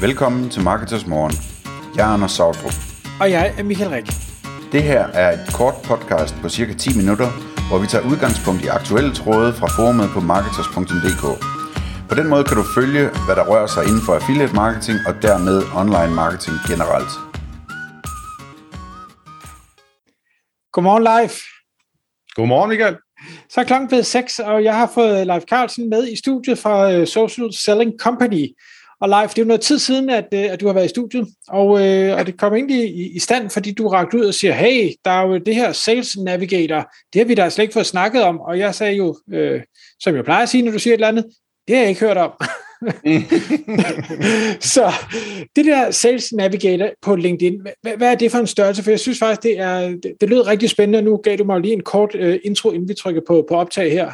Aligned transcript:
Velkommen 0.00 0.50
til 0.50 0.62
Marketers 0.62 1.06
Morgen. 1.06 1.34
Jeg 1.96 2.08
er 2.08 2.12
Anders 2.14 2.32
Sautrup. 2.32 2.76
Og 3.20 3.30
jeg 3.30 3.54
er 3.58 3.62
Michael 3.62 3.90
Rik. 3.90 4.08
Det 4.72 4.82
her 4.82 5.02
er 5.22 5.28
et 5.32 5.44
kort 5.58 5.74
podcast 5.84 6.34
på 6.42 6.48
cirka 6.48 6.72
10 6.72 6.96
minutter, 7.00 7.28
hvor 7.68 7.78
vi 7.82 7.86
tager 7.86 8.04
udgangspunkt 8.10 8.60
i 8.64 8.68
aktuelle 8.78 9.12
tråde 9.20 9.50
fra 9.58 9.68
forumet 9.76 10.08
på 10.14 10.20
marketers.dk. 10.32 11.24
På 12.08 12.14
den 12.18 12.26
måde 12.32 12.44
kan 12.44 12.56
du 12.60 12.64
følge, 12.78 13.04
hvad 13.26 13.36
der 13.38 13.44
rører 13.50 13.70
sig 13.74 13.82
inden 13.88 14.02
for 14.06 14.12
affiliate 14.18 14.54
marketing 14.62 14.98
og 15.08 15.14
dermed 15.26 15.56
online 15.82 16.12
marketing 16.22 16.56
generelt. 16.70 17.12
Godmorgen 20.74 21.04
live. 21.12 21.34
Godmorgen, 22.36 22.68
Michael. 22.72 22.96
Så 23.52 23.56
er 23.60 23.64
klokken 23.64 23.88
blevet 23.88 24.06
6, 24.06 24.38
og 24.38 24.64
jeg 24.68 24.74
har 24.80 24.90
fået 24.94 25.26
Leif 25.26 25.44
Carlsen 25.52 25.90
med 25.90 26.02
i 26.08 26.16
studiet 26.16 26.58
fra 26.58 26.92
øh, 26.92 27.06
Social 27.06 27.48
Selling 27.64 27.92
Company. 28.06 28.44
Og 29.00 29.08
Leif, 29.08 29.30
det 29.30 29.38
er 29.38 29.42
jo 29.42 29.48
noget 29.48 29.60
tid 29.60 29.78
siden, 29.78 30.10
at, 30.10 30.26
øh, 30.34 30.52
at 30.52 30.60
du 30.60 30.66
har 30.66 30.72
været 30.72 30.84
i 30.84 30.88
studiet, 30.88 31.28
og, 31.48 31.86
øh, 31.86 32.16
og 32.16 32.26
det 32.26 32.38
kom 32.38 32.54
egentlig 32.54 32.94
i, 32.94 33.16
i 33.16 33.18
stand, 33.18 33.50
fordi 33.50 33.72
du 33.72 33.88
rakte 33.88 34.18
ud 34.18 34.24
og 34.24 34.34
siger, 34.34 34.52
hey, 34.52 34.90
der 35.04 35.10
er 35.10 35.26
jo 35.26 35.38
det 35.38 35.54
her 35.54 35.72
Sales 35.72 36.16
Navigator, 36.16 36.90
det 37.12 37.18
har 37.18 37.24
vi 37.24 37.34
da 37.34 37.48
slet 37.48 37.62
ikke 37.62 37.72
fået 37.72 37.86
snakket 37.86 38.22
om, 38.22 38.40
og 38.40 38.58
jeg 38.58 38.74
sagde 38.74 38.96
jo, 38.96 39.16
øh, 39.32 39.60
som 40.00 40.16
jeg 40.16 40.24
plejer 40.24 40.42
at 40.42 40.48
sige, 40.48 40.62
når 40.62 40.72
du 40.72 40.78
siger 40.78 40.94
et 40.94 40.96
eller 40.96 41.08
andet, 41.08 41.24
det 41.68 41.76
har 41.76 41.82
jeg 41.82 41.88
ikke 41.88 42.06
hørt 42.06 42.16
om. 42.16 42.32
så 44.74 44.92
det 45.56 45.64
der 45.64 45.90
Sales 45.90 46.32
Navigator 46.32 46.90
på 47.02 47.16
LinkedIn, 47.16 47.60
hvad, 47.82 47.92
hvad 47.96 48.10
er 48.10 48.14
det 48.14 48.30
for 48.30 48.38
en 48.38 48.46
størrelse? 48.46 48.82
For 48.82 48.90
jeg 48.90 49.00
synes 49.00 49.18
faktisk, 49.18 49.42
det, 49.42 49.58
er, 49.58 49.88
det, 49.88 50.12
det 50.20 50.28
lød 50.28 50.46
rigtig 50.46 50.70
spændende, 50.70 50.98
og 50.98 51.04
nu 51.04 51.16
gav 51.16 51.36
du 51.36 51.44
mig 51.44 51.60
lige 51.60 51.72
en 51.72 51.82
kort 51.82 52.14
øh, 52.14 52.38
intro, 52.44 52.70
inden 52.70 52.88
vi 52.88 52.94
trykker 52.94 53.22
på, 53.26 53.46
på 53.48 53.54
optag 53.54 53.92
her. 53.92 54.12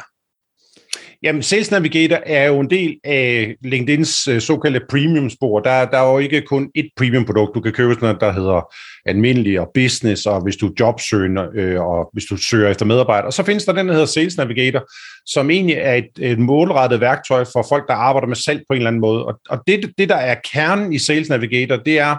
Jamen, 1.25 1.43
Sales 1.43 1.71
Navigator 1.71 2.19
er 2.25 2.47
jo 2.47 2.59
en 2.59 2.69
del 2.69 2.97
af 3.03 3.55
LinkedIns 3.61 4.27
øh, 4.27 4.41
såkaldte 4.41 4.81
premium-spor. 4.89 5.59
Der, 5.59 5.85
der 5.85 5.97
er 5.97 6.11
jo 6.11 6.17
ikke 6.17 6.41
kun 6.41 6.69
et 6.75 6.89
premium-produkt. 6.97 7.55
Du 7.55 7.61
kan 7.61 7.71
købe 7.71 7.93
sådan 7.93 8.05
noget, 8.05 8.21
der 8.21 8.31
hedder 8.31 8.73
almindelig 9.05 9.59
og 9.59 9.71
business, 9.73 10.25
og 10.25 10.43
hvis 10.43 10.55
du 10.55 10.71
jobsøger, 10.79 11.47
øh, 11.55 11.81
og 11.81 12.09
hvis 12.13 12.25
du 12.25 12.37
søger 12.37 12.69
efter 12.69 12.85
medarbejdere. 12.85 13.27
Og 13.27 13.33
så 13.33 13.43
findes 13.43 13.65
der 13.65 13.73
den, 13.73 13.87
der 13.87 13.93
hedder 13.93 14.05
Sales 14.05 14.37
Navigator, 14.37 14.87
som 15.25 15.49
egentlig 15.49 15.75
er 15.75 15.93
et, 15.93 16.31
et 16.31 16.39
målrettet 16.39 17.01
værktøj 17.01 17.45
for 17.53 17.65
folk, 17.69 17.87
der 17.87 17.93
arbejder 17.93 18.27
med 18.27 18.35
salg 18.35 18.63
på 18.69 18.73
en 18.73 18.77
eller 18.77 18.87
anden 18.87 19.01
måde. 19.01 19.25
Og, 19.25 19.39
og 19.49 19.59
det, 19.67 19.91
det, 19.97 20.09
der 20.09 20.15
er 20.15 20.35
kernen 20.53 20.93
i 20.93 20.99
Sales 20.99 21.29
Navigator, 21.29 21.75
det 21.75 21.99
er, 21.99 22.15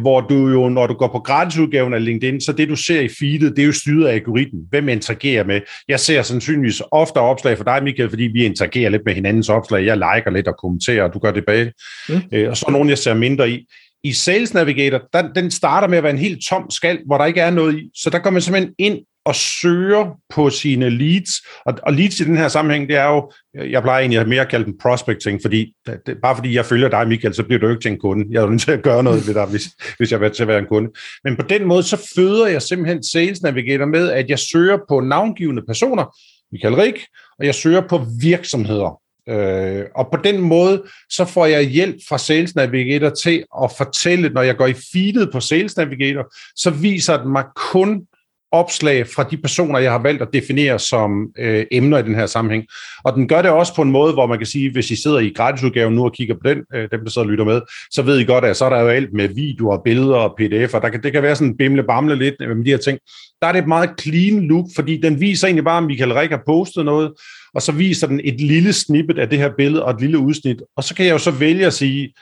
hvor 0.00 0.20
du 0.20 0.48
jo, 0.48 0.68
når 0.68 0.86
du 0.86 0.94
går 0.94 1.08
på 1.08 1.18
gratisudgaven 1.18 1.94
af 1.94 2.04
LinkedIn, 2.04 2.40
så 2.40 2.52
det 2.52 2.68
du 2.68 2.76
ser 2.76 3.00
i 3.00 3.08
feedet, 3.18 3.56
det 3.56 3.62
er 3.62 3.66
jo 3.66 3.72
styret 3.72 4.06
af 4.08 4.14
algoritmen. 4.14 4.62
Hvem 4.70 4.88
interagerer 4.88 5.44
med? 5.44 5.60
Jeg 5.88 6.00
ser 6.00 6.22
sandsynligvis 6.22 6.82
ofte 6.90 7.16
opslag 7.16 7.56
for 7.56 7.64
dig, 7.64 7.82
Michael, 7.82 8.10
fordi 8.10 8.22
vi 8.22 8.44
interagerer 8.44 8.90
lidt 8.90 9.02
med 9.06 9.14
hinandens 9.14 9.48
opslag. 9.48 9.86
Jeg 9.86 9.96
liker 9.96 10.30
lidt 10.30 10.48
og 10.48 10.56
kommenterer, 10.58 11.04
og 11.04 11.14
du 11.14 11.18
gør 11.18 11.30
det 11.30 11.42
tilbage. 11.42 11.72
Mm. 12.08 12.22
Øh, 12.32 12.50
og 12.50 12.56
så 12.56 12.64
er 12.68 12.72
nogen, 12.72 12.88
jeg 12.88 12.98
ser 12.98 13.14
mindre 13.14 13.50
i. 13.50 13.66
I 14.04 14.12
Sales 14.12 14.54
Navigator, 14.54 15.00
den, 15.12 15.26
den 15.34 15.50
starter 15.50 15.88
med 15.88 15.98
at 15.98 16.04
være 16.04 16.12
en 16.12 16.18
helt 16.18 16.44
tom 16.48 16.70
skal, 16.70 16.98
hvor 17.06 17.18
der 17.18 17.24
ikke 17.24 17.40
er 17.40 17.50
noget 17.50 17.78
i. 17.78 17.90
Så 17.94 18.10
der 18.10 18.18
kommer 18.18 18.34
man 18.34 18.42
simpelthen 18.42 18.74
ind 18.78 18.98
og 19.24 19.34
søger 19.34 20.18
på 20.30 20.50
sine 20.50 20.90
leads. 20.90 21.30
Og, 21.66 21.74
og 21.82 21.92
leads 21.92 22.20
i 22.20 22.24
den 22.24 22.36
her 22.36 22.48
sammenhæng, 22.48 22.88
det 22.88 22.96
er 22.96 23.08
jo, 23.08 23.30
jeg 23.54 23.82
plejer 23.82 24.00
egentlig 24.00 24.28
mere 24.28 24.40
at 24.40 24.48
kalde 24.48 24.64
dem 24.64 24.78
prospecting, 24.82 25.40
fordi 25.42 25.72
det, 25.86 26.16
bare 26.22 26.36
fordi 26.36 26.54
jeg 26.54 26.64
følger 26.64 26.88
dig, 26.88 27.08
Michael, 27.08 27.34
så 27.34 27.42
bliver 27.42 27.58
du 27.58 27.68
ikke 27.68 27.82
til 27.82 27.92
en 27.92 27.98
kunde. 27.98 28.26
Jeg 28.30 28.42
er 28.42 28.50
nødt 28.50 28.60
til 28.60 28.70
at 28.70 28.82
gøre 28.82 29.02
noget 29.02 29.26
ved 29.26 29.34
dig, 29.34 29.46
hvis, 29.46 29.64
hvis 29.98 30.12
jeg 30.12 30.20
vil 30.20 30.30
til 30.30 30.42
at 30.42 30.48
være 30.48 30.58
en 30.58 30.66
kunde. 30.66 30.90
Men 31.24 31.36
på 31.36 31.42
den 31.42 31.64
måde, 31.64 31.82
så 31.82 32.10
føder 32.16 32.46
jeg 32.46 32.62
simpelthen 32.62 33.02
Sales 33.02 33.42
Navigator 33.42 33.86
med, 33.86 34.10
at 34.10 34.30
jeg 34.30 34.38
søger 34.38 34.78
på 34.88 35.00
navngivende 35.00 35.62
personer, 35.66 36.16
Michael 36.52 36.74
Rik, 36.74 37.04
og 37.38 37.46
jeg 37.46 37.54
søger 37.54 37.80
på 37.88 38.06
virksomheder. 38.20 39.00
Øh, 39.28 39.84
og 39.94 40.08
på 40.12 40.18
den 40.24 40.40
måde, 40.40 40.82
så 41.10 41.24
får 41.24 41.46
jeg 41.46 41.62
hjælp 41.62 41.96
fra 42.08 42.18
Sales 42.18 42.54
Navigator 42.54 43.10
til 43.10 43.44
at 43.62 43.72
fortælle, 43.78 44.28
når 44.28 44.42
jeg 44.42 44.56
går 44.56 44.66
i 44.66 44.74
feedet 44.92 45.28
på 45.32 45.40
Sales 45.40 45.76
Navigator, 45.76 46.34
så 46.56 46.70
viser 46.70 47.22
den 47.22 47.32
mig 47.32 47.44
kun 47.56 48.06
opslag 48.52 49.06
fra 49.06 49.22
de 49.30 49.36
personer, 49.36 49.78
jeg 49.78 49.92
har 49.92 50.02
valgt 50.02 50.22
at 50.22 50.28
definere 50.32 50.78
som 50.78 51.28
øh, 51.38 51.66
emner 51.72 51.98
i 51.98 52.02
den 52.02 52.14
her 52.14 52.26
sammenhæng. 52.26 52.64
Og 53.04 53.12
den 53.14 53.28
gør 53.28 53.42
det 53.42 53.50
også 53.50 53.74
på 53.74 53.82
en 53.82 53.90
måde, 53.90 54.12
hvor 54.12 54.26
man 54.26 54.38
kan 54.38 54.46
sige, 54.46 54.72
hvis 54.72 54.90
I 54.90 55.02
sidder 55.02 55.18
i 55.18 55.32
gratisudgaven 55.36 55.94
nu 55.94 56.04
og 56.04 56.12
kigger 56.12 56.34
på 56.34 56.40
den, 56.44 56.58
øh, 56.74 56.88
dem 56.92 57.00
der 57.04 57.10
sidder 57.10 57.26
og 57.26 57.30
lytter 57.30 57.44
med, 57.44 57.60
så 57.90 58.02
ved 58.02 58.18
I 58.18 58.24
godt, 58.24 58.44
at 58.44 58.56
så 58.56 58.64
er 58.64 58.70
der 58.70 58.80
jo 58.80 58.88
alt 58.88 59.12
med 59.12 59.28
videoer, 59.28 59.78
billeder 59.84 60.16
og 60.16 60.40
pdf'er. 60.40 60.80
Der 60.80 60.88
kan, 60.88 61.02
det 61.02 61.12
kan 61.12 61.22
være 61.22 61.36
sådan 61.36 61.56
bimle 61.56 61.82
bamle 61.82 62.16
lidt 62.16 62.34
øh, 62.42 62.56
med 62.56 62.64
de 62.64 62.70
her 62.70 62.78
ting. 62.78 62.98
Der 63.42 63.46
er 63.46 63.52
det 63.52 63.58
et 63.58 63.68
meget 63.68 63.90
clean 64.00 64.40
look, 64.48 64.66
fordi 64.74 65.00
den 65.00 65.20
viser 65.20 65.46
egentlig 65.46 65.64
bare, 65.64 65.78
at 65.78 65.84
Michael 65.84 66.12
Rik 66.12 66.30
har 66.30 66.42
postet 66.46 66.84
noget, 66.84 67.12
og 67.54 67.62
så 67.62 67.72
viser 67.72 68.06
den 68.06 68.20
et 68.24 68.40
lille 68.40 68.72
snippet 68.72 69.18
af 69.18 69.28
det 69.28 69.38
her 69.38 69.50
billede 69.56 69.84
og 69.84 69.90
et 69.90 70.00
lille 70.00 70.18
udsnit. 70.18 70.62
Og 70.76 70.84
så 70.84 70.94
kan 70.94 71.06
jeg 71.06 71.12
jo 71.12 71.18
så 71.18 71.30
vælge 71.30 71.66
at 71.66 71.72
sige, 71.72 72.12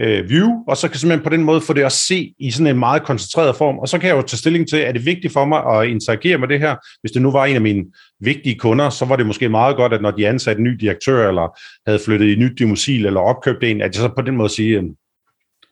øh, 0.00 0.30
view, 0.30 0.48
og 0.68 0.76
så 0.76 0.88
kan 0.88 0.94
jeg 0.94 1.00
simpelthen 1.00 1.24
på 1.24 1.30
den 1.30 1.44
måde 1.44 1.60
få 1.60 1.72
det 1.72 1.82
at 1.82 1.92
se 1.92 2.34
i 2.38 2.50
sådan 2.50 2.66
en 2.66 2.78
meget 2.78 3.02
koncentreret 3.02 3.56
form, 3.56 3.78
og 3.78 3.88
så 3.88 3.98
kan 3.98 4.08
jeg 4.08 4.16
jo 4.16 4.22
tage 4.22 4.38
stilling 4.38 4.68
til, 4.68 4.78
er 4.78 4.92
det 4.92 5.06
vigtigt 5.06 5.32
for 5.32 5.44
mig 5.44 5.66
at 5.66 5.88
interagere 5.88 6.38
med 6.38 6.48
det 6.48 6.60
her? 6.60 6.76
Hvis 7.00 7.12
det 7.12 7.22
nu 7.22 7.30
var 7.30 7.44
en 7.44 7.54
af 7.54 7.62
mine 7.62 7.84
vigtige 8.20 8.58
kunder, 8.58 8.90
så 8.90 9.04
var 9.04 9.16
det 9.16 9.26
måske 9.26 9.48
meget 9.48 9.76
godt, 9.76 9.92
at 9.92 10.02
når 10.02 10.10
de 10.10 10.28
ansatte 10.28 10.60
en 10.60 10.64
ny 10.64 10.70
direktør, 10.70 11.28
eller 11.28 11.58
havde 11.86 12.00
flyttet 12.04 12.26
i 12.26 12.34
nyt 12.34 12.58
domicil, 12.60 13.06
eller 13.06 13.20
opkøbt 13.20 13.64
en, 13.64 13.80
at 13.80 13.94
jeg 13.94 14.02
så 14.02 14.08
på 14.16 14.22
den 14.22 14.36
måde 14.36 14.48
siger, 14.48 14.82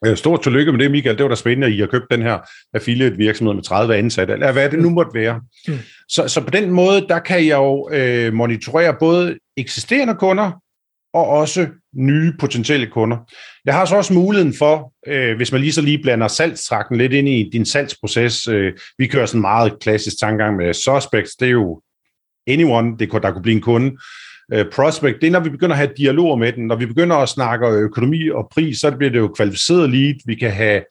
øh, 0.05 0.17
Stort 0.17 0.41
tillykke 0.41 0.71
med 0.71 0.79
det, 0.79 0.91
Michael. 0.91 1.17
Det 1.17 1.23
var 1.23 1.29
da 1.29 1.35
spændende, 1.35 1.67
at 1.67 1.73
I 1.73 1.79
har 1.79 1.87
købt 1.87 2.05
den 2.11 2.21
her 2.21 2.37
affiliate 2.73 3.17
virksomhed 3.17 3.53
med 3.53 3.63
30 3.63 3.95
ansatte, 3.95 4.33
eller 4.33 4.51
hvad 4.51 4.69
det 4.69 4.79
nu 4.79 4.89
måtte 4.89 5.11
være. 5.13 5.41
Mm. 5.67 5.73
Så, 6.09 6.27
så 6.27 6.41
på 6.41 6.49
den 6.49 6.71
måde, 6.71 7.05
der 7.09 7.19
kan 7.19 7.47
jeg 7.47 7.57
jo 7.57 7.89
øh, 7.91 8.33
monitorere 8.33 8.95
både 8.99 9.37
eksisterende 9.57 10.15
kunder, 10.15 10.51
og 11.13 11.27
også 11.27 11.67
nye 11.95 12.33
potentielle 12.39 12.87
kunder. 12.87 13.17
Jeg 13.65 13.73
har 13.73 13.85
så 13.85 13.95
også 13.95 14.13
muligheden 14.13 14.53
for, 14.53 14.93
øh, 15.07 15.35
hvis 15.35 15.51
man 15.51 15.61
lige 15.61 15.73
så 15.73 15.81
lige 15.81 16.03
blander 16.03 16.27
salgstrakten 16.27 16.97
lidt 16.97 17.13
ind 17.13 17.29
i 17.29 17.49
din 17.53 17.65
salgsproces, 17.65 18.47
øh, 18.47 18.73
vi 18.97 19.07
kører 19.07 19.25
sådan 19.25 19.41
meget 19.41 19.79
klassisk 19.81 20.19
tankegang 20.19 20.57
med 20.57 20.73
suspects, 20.73 21.35
det 21.35 21.45
er 21.45 21.51
jo 21.51 21.81
anyone, 22.47 22.97
det, 22.99 23.11
der 23.11 23.31
kunne 23.31 23.43
blive 23.43 23.55
en 23.55 23.61
kunde. 23.61 23.97
Øh, 24.53 24.65
prospect, 24.73 25.21
det 25.21 25.27
er, 25.27 25.31
når 25.31 25.39
vi 25.39 25.49
begynder 25.49 25.73
at 25.73 25.79
have 25.79 25.93
dialoger 25.97 26.35
med 26.35 26.53
den. 26.53 26.67
Når 26.67 26.75
vi 26.75 26.85
begynder 26.85 27.15
at 27.15 27.29
snakke 27.29 27.67
økonomi 27.67 28.29
og 28.29 28.47
pris, 28.51 28.79
så 28.79 28.91
bliver 28.91 29.11
det 29.11 29.19
jo 29.19 29.27
kvalificeret 29.27 29.89
lead. 29.89 30.15
Vi 30.25 30.35
kan 30.35 30.51
have 30.51 30.81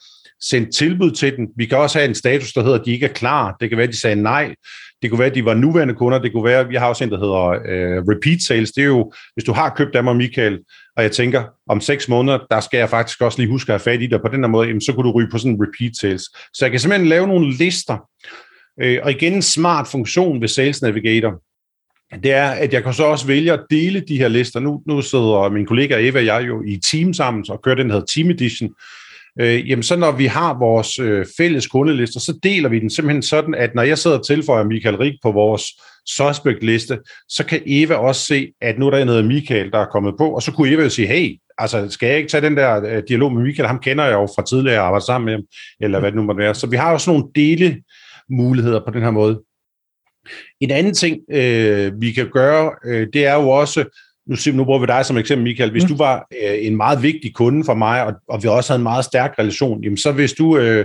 sendt 0.40 0.74
tilbud 0.74 1.10
til 1.10 1.36
den. 1.36 1.48
Vi 1.56 1.66
kan 1.66 1.78
også 1.78 1.98
have 1.98 2.08
en 2.08 2.14
status, 2.14 2.52
der 2.52 2.62
hedder, 2.62 2.78
at 2.78 2.86
de 2.86 2.92
ikke 2.92 3.06
er 3.06 3.12
klar. 3.12 3.56
Det 3.60 3.68
kan 3.68 3.78
være, 3.78 3.86
at 3.86 3.92
de 3.92 4.00
sagde 4.00 4.16
nej. 4.16 4.54
Det 5.02 5.10
kunne 5.10 5.18
være, 5.18 5.28
at 5.28 5.34
de 5.34 5.44
var 5.44 5.54
nuværende 5.54 5.94
kunder. 5.94 6.18
Det 6.18 6.32
kunne 6.32 6.44
være, 6.44 6.60
at 6.60 6.68
vi 6.68 6.74
har 6.74 6.88
også 6.88 7.04
en, 7.04 7.10
der 7.10 7.18
hedder 7.18 7.44
uh, 7.44 8.08
repeat 8.08 8.42
sales. 8.42 8.72
Det 8.72 8.82
er 8.82 8.86
jo, 8.86 9.12
hvis 9.34 9.44
du 9.44 9.52
har 9.52 9.74
købt 9.76 9.96
af 9.96 10.04
mig, 10.04 10.16
Michael, 10.16 10.58
og 10.96 11.02
jeg 11.02 11.12
tænker, 11.12 11.44
om 11.68 11.80
seks 11.80 12.08
måneder, 12.08 12.38
der 12.50 12.60
skal 12.60 12.78
jeg 12.78 12.90
faktisk 12.90 13.20
også 13.20 13.38
lige 13.38 13.50
huske 13.50 13.72
at 13.72 13.80
have 13.80 13.92
fat 13.94 14.02
i 14.02 14.06
dig 14.06 14.20
på 14.20 14.28
den 14.28 14.40
her 14.40 14.48
måde, 14.48 14.66
jamen, 14.66 14.80
så 14.80 14.92
kunne 14.92 15.08
du 15.08 15.12
ryge 15.12 15.28
på 15.30 15.38
sådan 15.38 15.52
en 15.52 15.62
repeat 15.62 15.96
sales. 15.96 16.22
Så 16.22 16.58
jeg 16.64 16.70
kan 16.70 16.80
simpelthen 16.80 17.08
lave 17.08 17.26
nogle 17.26 17.52
lister. 17.52 17.96
Uh, 18.84 18.96
og 19.02 19.10
igen, 19.10 19.32
en 19.32 19.42
smart 19.42 19.88
funktion 19.88 20.40
ved 20.40 20.48
Sales 20.48 20.82
Navigator, 20.82 21.42
det 22.22 22.32
er, 22.32 22.48
at 22.48 22.72
jeg 22.72 22.82
kan 22.82 22.92
så 22.92 23.04
også 23.04 23.26
vælge 23.26 23.52
at 23.52 23.60
dele 23.70 24.00
de 24.00 24.18
her 24.18 24.28
lister. 24.28 24.60
Nu, 24.60 24.82
nu 24.86 25.02
sidder 25.02 25.50
min 25.50 25.66
kollega 25.66 26.08
Eva 26.08 26.18
og 26.18 26.26
jeg 26.26 26.44
jo 26.46 26.62
i 26.66 26.80
team 26.90 27.12
sammen 27.12 27.44
og 27.48 27.62
kører 27.62 27.76
den 27.76 27.90
her 27.90 28.00
Team 28.00 28.30
Edition, 28.30 28.70
øh, 29.40 29.70
jamen 29.70 29.82
så 29.82 29.96
når 29.96 30.12
vi 30.12 30.26
har 30.26 30.58
vores 30.58 30.98
øh, 30.98 31.26
fælles 31.38 31.66
kundelister, 31.66 32.20
så 32.20 32.38
deler 32.42 32.68
vi 32.68 32.80
den 32.80 32.90
simpelthen 32.90 33.22
sådan, 33.22 33.54
at 33.54 33.74
når 33.74 33.82
jeg 33.82 33.98
sidder 33.98 34.18
og 34.18 34.26
tilføjer 34.26 34.64
Michael 34.64 34.96
Rik 34.96 35.14
på 35.22 35.32
vores 35.32 35.62
suspect-liste, 36.06 36.98
så 37.28 37.46
kan 37.46 37.62
Eva 37.66 37.94
også 37.94 38.26
se, 38.26 38.52
at 38.60 38.78
nu 38.78 38.86
er 38.86 38.90
der 38.90 39.04
noget 39.04 39.24
Michael, 39.24 39.70
der 39.70 39.78
er 39.78 39.86
kommet 39.86 40.14
på, 40.18 40.30
og 40.30 40.42
så 40.42 40.52
kunne 40.52 40.70
Eva 40.70 40.82
jo 40.82 40.88
sige, 40.88 41.08
hey, 41.08 41.40
altså 41.58 41.88
skal 41.88 42.06
jeg 42.06 42.16
ikke 42.16 42.28
tage 42.28 42.46
den 42.46 42.56
der 42.56 42.96
øh, 42.96 43.02
dialog 43.08 43.32
med 43.32 43.42
Michael, 43.42 43.68
ham 43.68 43.78
kender 43.78 44.04
jeg 44.04 44.12
jo 44.12 44.28
fra 44.36 44.44
tidligere 44.44 44.74
jeg 44.74 44.84
arbejdet 44.84 45.06
sammen 45.06 45.24
med 45.24 45.34
ham, 45.34 45.42
eller 45.80 46.00
hvad 46.00 46.10
det 46.10 46.16
nu 46.16 46.22
måtte 46.22 46.42
være. 46.42 46.54
Så 46.54 46.66
vi 46.66 46.76
har 46.76 46.92
jo 46.92 46.98
sådan 46.98 47.18
nogle 47.18 47.32
dele 47.34 47.82
muligheder 48.30 48.80
på 48.84 48.90
den 48.90 49.02
her 49.02 49.10
måde. 49.10 49.40
En 50.60 50.70
anden 50.70 50.94
ting, 50.94 51.20
øh, 51.32 51.92
vi 52.00 52.12
kan 52.12 52.30
gøre, 52.32 52.72
øh, 52.84 53.06
det 53.12 53.26
er 53.26 53.34
jo 53.34 53.48
også, 53.48 53.84
nu, 54.28 54.36
nu 54.52 54.64
bruger 54.64 54.78
vi 54.78 54.86
dig 54.86 55.04
som 55.04 55.16
eksempel, 55.16 55.44
Michael, 55.44 55.70
hvis 55.70 55.82
mm. 55.82 55.88
du 55.88 55.96
var 55.96 56.26
øh, 56.42 56.66
en 56.66 56.76
meget 56.76 57.02
vigtig 57.02 57.34
kunde 57.34 57.64
for 57.64 57.74
mig, 57.74 58.04
og, 58.04 58.14
og 58.28 58.42
vi 58.42 58.48
også 58.48 58.72
havde 58.72 58.80
en 58.80 58.82
meget 58.82 59.04
stærk 59.04 59.34
relation, 59.38 59.82
jamen 59.84 59.96
så 59.96 60.12
hvis 60.12 60.32
du 60.32 60.58
øh, 60.58 60.84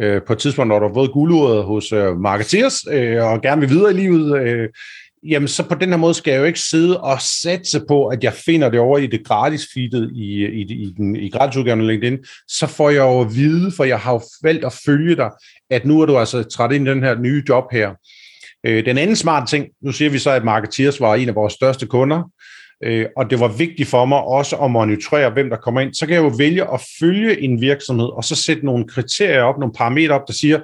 øh, 0.00 0.22
på 0.26 0.32
et 0.32 0.38
tidspunkt, 0.38 0.68
når 0.68 0.78
du 0.78 0.86
har 0.86 0.94
fået 0.94 1.12
gulduret 1.12 1.64
hos 1.64 1.92
øh, 1.92 2.16
Marketeers, 2.16 2.74
øh, 2.90 3.24
og 3.24 3.42
gerne 3.42 3.60
vil 3.60 3.70
videre 3.70 3.90
i 3.90 3.94
livet, 3.94 4.42
øh, 4.42 4.68
jamen 5.22 5.48
så 5.48 5.62
på 5.62 5.74
den 5.74 5.88
her 5.88 5.96
måde 5.96 6.14
skal 6.14 6.30
jeg 6.30 6.40
jo 6.40 6.44
ikke 6.44 6.60
sidde 6.60 7.00
og 7.00 7.20
satse 7.20 7.80
på, 7.88 8.06
at 8.06 8.24
jeg 8.24 8.32
finder 8.32 8.68
det 8.68 8.80
over 8.80 8.98
i 8.98 9.06
det 9.06 9.26
gratis 9.26 9.66
feedet 9.74 10.10
i, 10.14 10.44
i, 10.46 10.60
i, 10.60 10.94
den, 10.96 11.16
i 11.16 11.30
gratisudgaven 11.30 11.80
af 11.80 11.86
LinkedIn, 11.86 12.18
så 12.48 12.66
får 12.66 12.90
jeg 12.90 13.00
jo 13.00 13.20
at 13.20 13.34
vide, 13.34 13.72
for 13.76 13.84
jeg 13.84 13.98
har 13.98 14.12
jo 14.12 14.22
valgt 14.42 14.64
at 14.64 14.72
følge 14.86 15.16
dig, 15.16 15.30
at 15.70 15.84
nu 15.84 16.00
er 16.00 16.06
du 16.06 16.18
altså 16.18 16.42
træt 16.42 16.72
ind 16.72 16.88
i 16.88 16.90
den 16.90 17.02
her 17.02 17.18
nye 17.18 17.42
job 17.48 17.64
her. 17.72 17.90
Øh, 18.66 18.86
den 18.86 18.98
anden 18.98 19.16
smarte 19.16 19.46
ting, 19.46 19.66
nu 19.82 19.92
siger 19.92 20.10
vi 20.10 20.18
så, 20.18 20.30
at 20.30 20.44
Marketeers 20.44 21.00
var 21.00 21.14
en 21.14 21.28
af 21.28 21.34
vores 21.34 21.52
største 21.52 21.86
kunder, 21.86 22.30
øh, 22.82 23.06
og 23.16 23.30
det 23.30 23.40
var 23.40 23.48
vigtigt 23.48 23.88
for 23.88 24.04
mig 24.04 24.18
også 24.18 24.56
at 24.56 24.70
monitorere, 24.70 25.30
hvem 25.30 25.50
der 25.50 25.56
kommer 25.56 25.80
ind, 25.80 25.94
så 25.94 26.06
kan 26.06 26.14
jeg 26.14 26.22
jo 26.22 26.32
vælge 26.38 26.72
at 26.72 26.80
følge 27.00 27.40
en 27.40 27.60
virksomhed, 27.60 28.06
og 28.16 28.24
så 28.24 28.36
sætte 28.36 28.66
nogle 28.66 28.88
kriterier 28.88 29.42
op, 29.42 29.58
nogle 29.58 29.74
parametre 29.74 30.14
op, 30.14 30.26
der 30.26 30.32
siger, 30.32 30.60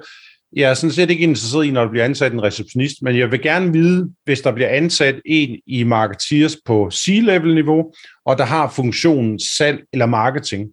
jeg 0.55 0.69
er 0.69 0.73
sådan 0.73 0.91
set 0.91 1.09
ikke 1.09 1.23
interesseret 1.23 1.65
i, 1.65 1.71
når 1.71 1.83
der 1.83 1.91
bliver 1.91 2.05
ansat 2.05 2.33
en 2.33 2.43
receptionist, 2.43 3.01
men 3.01 3.17
jeg 3.17 3.31
vil 3.31 3.41
gerne 3.41 3.73
vide, 3.73 4.09
hvis 4.25 4.41
der 4.41 4.51
bliver 4.51 4.69
ansat 4.69 5.15
en 5.25 5.59
i 5.67 5.83
Marketeers 5.83 6.57
på 6.65 6.89
C-level-niveau, 6.93 7.93
og 8.25 8.37
der 8.37 8.45
har 8.45 8.69
funktionen 8.69 9.39
salg 9.39 9.83
eller 9.93 10.05
marketing, 10.05 10.69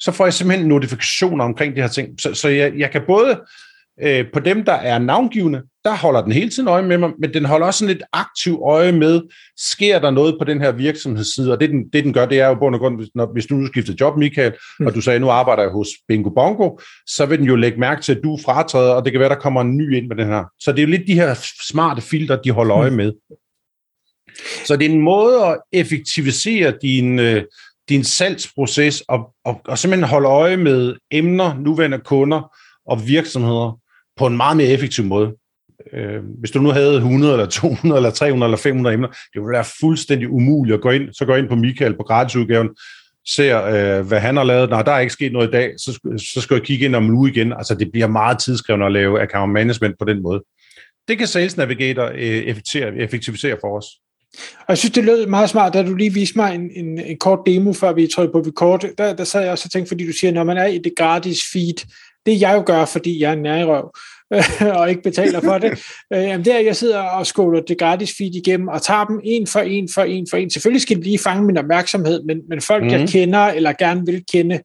så 0.00 0.12
får 0.12 0.24
jeg 0.24 0.34
simpelthen 0.34 0.68
notifikationer 0.68 1.44
omkring 1.44 1.76
de 1.76 1.80
her 1.80 1.88
ting. 1.88 2.20
Så, 2.20 2.34
så 2.34 2.48
jeg, 2.48 2.72
jeg 2.76 2.90
kan 2.90 3.02
både 3.06 3.40
øh, 4.02 4.24
på 4.32 4.40
dem, 4.40 4.64
der 4.64 4.72
er 4.72 4.98
navngivende, 4.98 5.62
der 5.84 5.96
holder 5.96 6.22
den 6.22 6.32
hele 6.32 6.50
tiden 6.50 6.68
øje 6.68 6.82
med 6.82 6.98
mig, 6.98 7.10
men 7.18 7.34
den 7.34 7.44
holder 7.44 7.66
også 7.66 7.78
sådan 7.78 7.94
lidt 7.94 8.04
aktiv 8.12 8.60
øje 8.64 8.92
med, 8.92 9.22
sker 9.56 9.98
der 9.98 10.10
noget 10.10 10.36
på 10.38 10.44
den 10.44 10.60
her 10.60 10.72
virksomhedsside, 10.72 11.52
og 11.52 11.60
det 11.60 11.70
den, 11.70 11.88
det 11.92 12.04
den 12.04 12.12
gør, 12.12 12.26
det 12.26 12.40
er 12.40 12.48
jo 12.48 12.54
på 12.54 12.66
og 12.66 12.78
grund, 12.78 13.06
når, 13.14 13.32
hvis 13.32 13.46
du 13.46 13.54
nu 13.54 13.66
skifter 13.66 13.94
job, 14.00 14.16
Michael, 14.16 14.52
mm. 14.80 14.86
og 14.86 14.94
du 14.94 15.00
sagde, 15.00 15.20
nu 15.20 15.30
arbejder 15.30 15.62
jeg 15.62 15.72
hos 15.72 15.88
Bingo 16.08 16.30
Bongo, 16.30 16.78
så 17.06 17.26
vil 17.26 17.38
den 17.38 17.46
jo 17.46 17.56
lægge 17.56 17.80
mærke 17.80 18.02
til, 18.02 18.14
at 18.14 18.20
du 18.24 18.34
er 18.34 18.42
fratræder, 18.44 18.92
og 18.92 19.04
det 19.04 19.12
kan 19.12 19.20
være, 19.20 19.28
der 19.28 19.34
kommer 19.34 19.60
en 19.60 19.76
ny 19.76 19.96
ind 19.96 20.08
med 20.08 20.16
den 20.16 20.26
her. 20.26 20.44
Så 20.60 20.72
det 20.72 20.78
er 20.78 20.82
jo 20.82 20.90
lidt 20.90 21.06
de 21.06 21.14
her 21.14 21.34
smarte 21.68 22.02
filtre, 22.02 22.40
de 22.44 22.50
holder 22.50 22.76
øje 22.76 22.90
mm. 22.90 22.96
med. 22.96 23.12
Så 24.64 24.76
det 24.76 24.86
er 24.86 24.90
en 24.90 25.00
måde 25.00 25.44
at 25.44 25.60
effektivisere 25.72 26.74
din, 26.82 27.18
øh, 27.18 27.42
din 27.88 28.04
salgsproces 28.04 29.00
og, 29.00 29.34
og, 29.44 29.60
og 29.64 29.78
simpelthen 29.78 30.08
holde 30.08 30.28
øje 30.28 30.56
med 30.56 30.94
emner, 31.10 31.54
nuværende 31.58 31.98
kunder 31.98 32.56
og 32.86 33.06
virksomheder 33.06 33.80
på 34.16 34.26
en 34.26 34.36
meget 34.36 34.56
mere 34.56 34.68
effektiv 34.68 35.04
måde. 35.04 35.32
Øh, 35.92 36.22
hvis 36.40 36.50
du 36.50 36.60
nu 36.60 36.68
havde 36.68 36.94
100 36.96 37.32
eller 37.32 37.46
200 37.46 37.98
eller 37.98 38.10
300 38.10 38.48
eller 38.48 38.58
500 38.58 38.94
emner, 38.94 39.08
det 39.08 39.34
ville 39.34 39.52
være 39.52 39.64
fuldstændig 39.80 40.28
umuligt 40.30 40.74
at 40.74 40.80
gå 40.80 40.90
ind. 40.90 41.12
Så 41.12 41.24
gå 41.24 41.34
ind 41.34 41.48
på 41.48 41.54
Michael 41.54 41.96
på 41.96 42.02
gratisudgaven, 42.02 42.68
ser, 43.26 43.64
øh, 43.64 44.06
hvad 44.06 44.20
han 44.20 44.36
har 44.36 44.44
lavet. 44.44 44.70
Nej, 44.70 44.82
der 44.82 44.92
er 44.92 45.00
ikke 45.00 45.12
sket 45.12 45.32
noget 45.32 45.48
i 45.48 45.50
dag, 45.50 45.72
så, 45.78 46.16
så 46.34 46.40
skal 46.40 46.54
jeg 46.54 46.62
kigge 46.62 46.84
ind 46.84 46.96
om 46.96 47.04
en 47.04 47.10
uge 47.10 47.30
igen. 47.30 47.52
Altså, 47.52 47.74
det 47.74 47.92
bliver 47.92 48.06
meget 48.06 48.38
tidskrævende 48.38 48.86
at 48.86 48.92
lave 48.92 49.22
account 49.22 49.52
management 49.52 49.94
på 49.98 50.04
den 50.04 50.22
måde. 50.22 50.42
Det 51.08 51.18
kan 51.18 51.26
Sales 51.26 51.56
Navigator 51.56 52.10
øh, 52.14 52.56
effektivisere, 52.98 53.56
for 53.60 53.78
os. 53.78 53.86
Og 54.58 54.64
jeg 54.68 54.78
synes, 54.78 54.92
det 54.92 55.04
lød 55.04 55.26
meget 55.26 55.50
smart, 55.50 55.74
da 55.74 55.82
du 55.82 55.94
lige 55.94 56.12
viste 56.12 56.38
mig 56.38 56.54
en, 56.54 56.70
en, 56.74 56.98
en 56.98 57.18
kort 57.18 57.38
demo, 57.46 57.72
før 57.72 57.92
vi 57.92 58.06
trykkede 58.06 58.32
på 58.32 58.48
record. 58.48 58.84
Der, 58.98 59.14
der 59.14 59.24
sad 59.24 59.42
jeg 59.42 59.50
også 59.50 59.66
og 59.66 59.70
tænkte, 59.70 59.88
fordi 59.88 60.06
du 60.06 60.12
siger, 60.12 60.32
når 60.32 60.44
man 60.44 60.56
er 60.56 60.66
i 60.66 60.78
det 60.78 60.92
gratis 60.96 61.42
feed, 61.52 61.86
det 62.26 62.40
jeg 62.40 62.54
jo 62.54 62.62
gør, 62.66 62.84
fordi 62.84 63.20
jeg 63.20 63.30
er 63.30 63.34
nærrøv, 63.36 63.92
og 64.78 64.90
ikke 64.90 65.02
betaler 65.02 65.40
for 65.40 65.58
det, 65.58 65.70
øh, 66.12 66.22
jamen 66.22 66.44
det 66.44 66.54
er, 66.54 66.58
at 66.58 66.64
jeg 66.64 66.76
sidder 66.76 66.98
og 66.98 67.26
skåler 67.26 67.60
det 67.60 67.78
gratis 67.78 68.14
feed 68.18 68.34
igennem, 68.34 68.68
og 68.68 68.82
tager 68.82 69.04
dem 69.04 69.20
en 69.24 69.46
for 69.46 69.60
en 69.60 69.88
for 69.94 70.02
en 70.02 70.26
for 70.30 70.36
en. 70.36 70.50
Selvfølgelig 70.50 70.82
skal 70.82 70.96
det 70.96 71.04
lige 71.04 71.18
fange 71.18 71.44
min 71.44 71.58
opmærksomhed, 71.58 72.22
men, 72.24 72.40
men 72.48 72.60
folk, 72.60 72.84
mm. 72.84 72.90
jeg 72.90 72.98
mhm. 72.98 73.08
kender, 73.08 73.46
eller 73.46 73.72
gerne 73.72 74.06
vil 74.06 74.24
kende, 74.32 74.60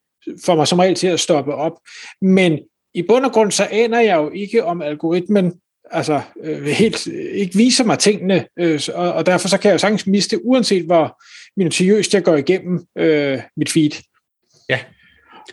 får 0.45 0.55
mig 0.55 0.67
som 0.67 0.79
regel 0.79 0.95
til 0.95 1.07
at 1.07 1.19
stoppe 1.19 1.55
op. 1.55 1.73
Men 2.21 2.59
i 2.93 3.01
bund 3.01 3.25
og 3.25 3.31
grund, 3.31 3.51
så 3.51 3.67
aner 3.71 3.99
jeg 3.99 4.17
jo 4.17 4.29
ikke, 4.29 4.65
om 4.65 4.81
algoritmen 4.81 5.53
altså 5.91 6.21
øh, 6.43 6.65
helt 6.65 7.07
ikke 7.33 7.57
viser 7.57 7.83
mig 7.83 7.99
tingene, 7.99 8.45
øh, 8.59 8.81
og, 8.93 9.13
og 9.13 9.25
derfor 9.25 9.47
så 9.47 9.57
kan 9.57 9.69
jeg 9.69 9.73
jo 9.73 9.79
sagtens 9.79 10.07
miste, 10.07 10.45
uanset 10.45 10.85
hvor 10.85 11.21
minutiøst 11.57 12.13
jeg 12.13 12.23
går 12.23 12.35
igennem 12.35 12.85
øh, 12.97 13.39
mit 13.57 13.71
feed. 13.71 13.91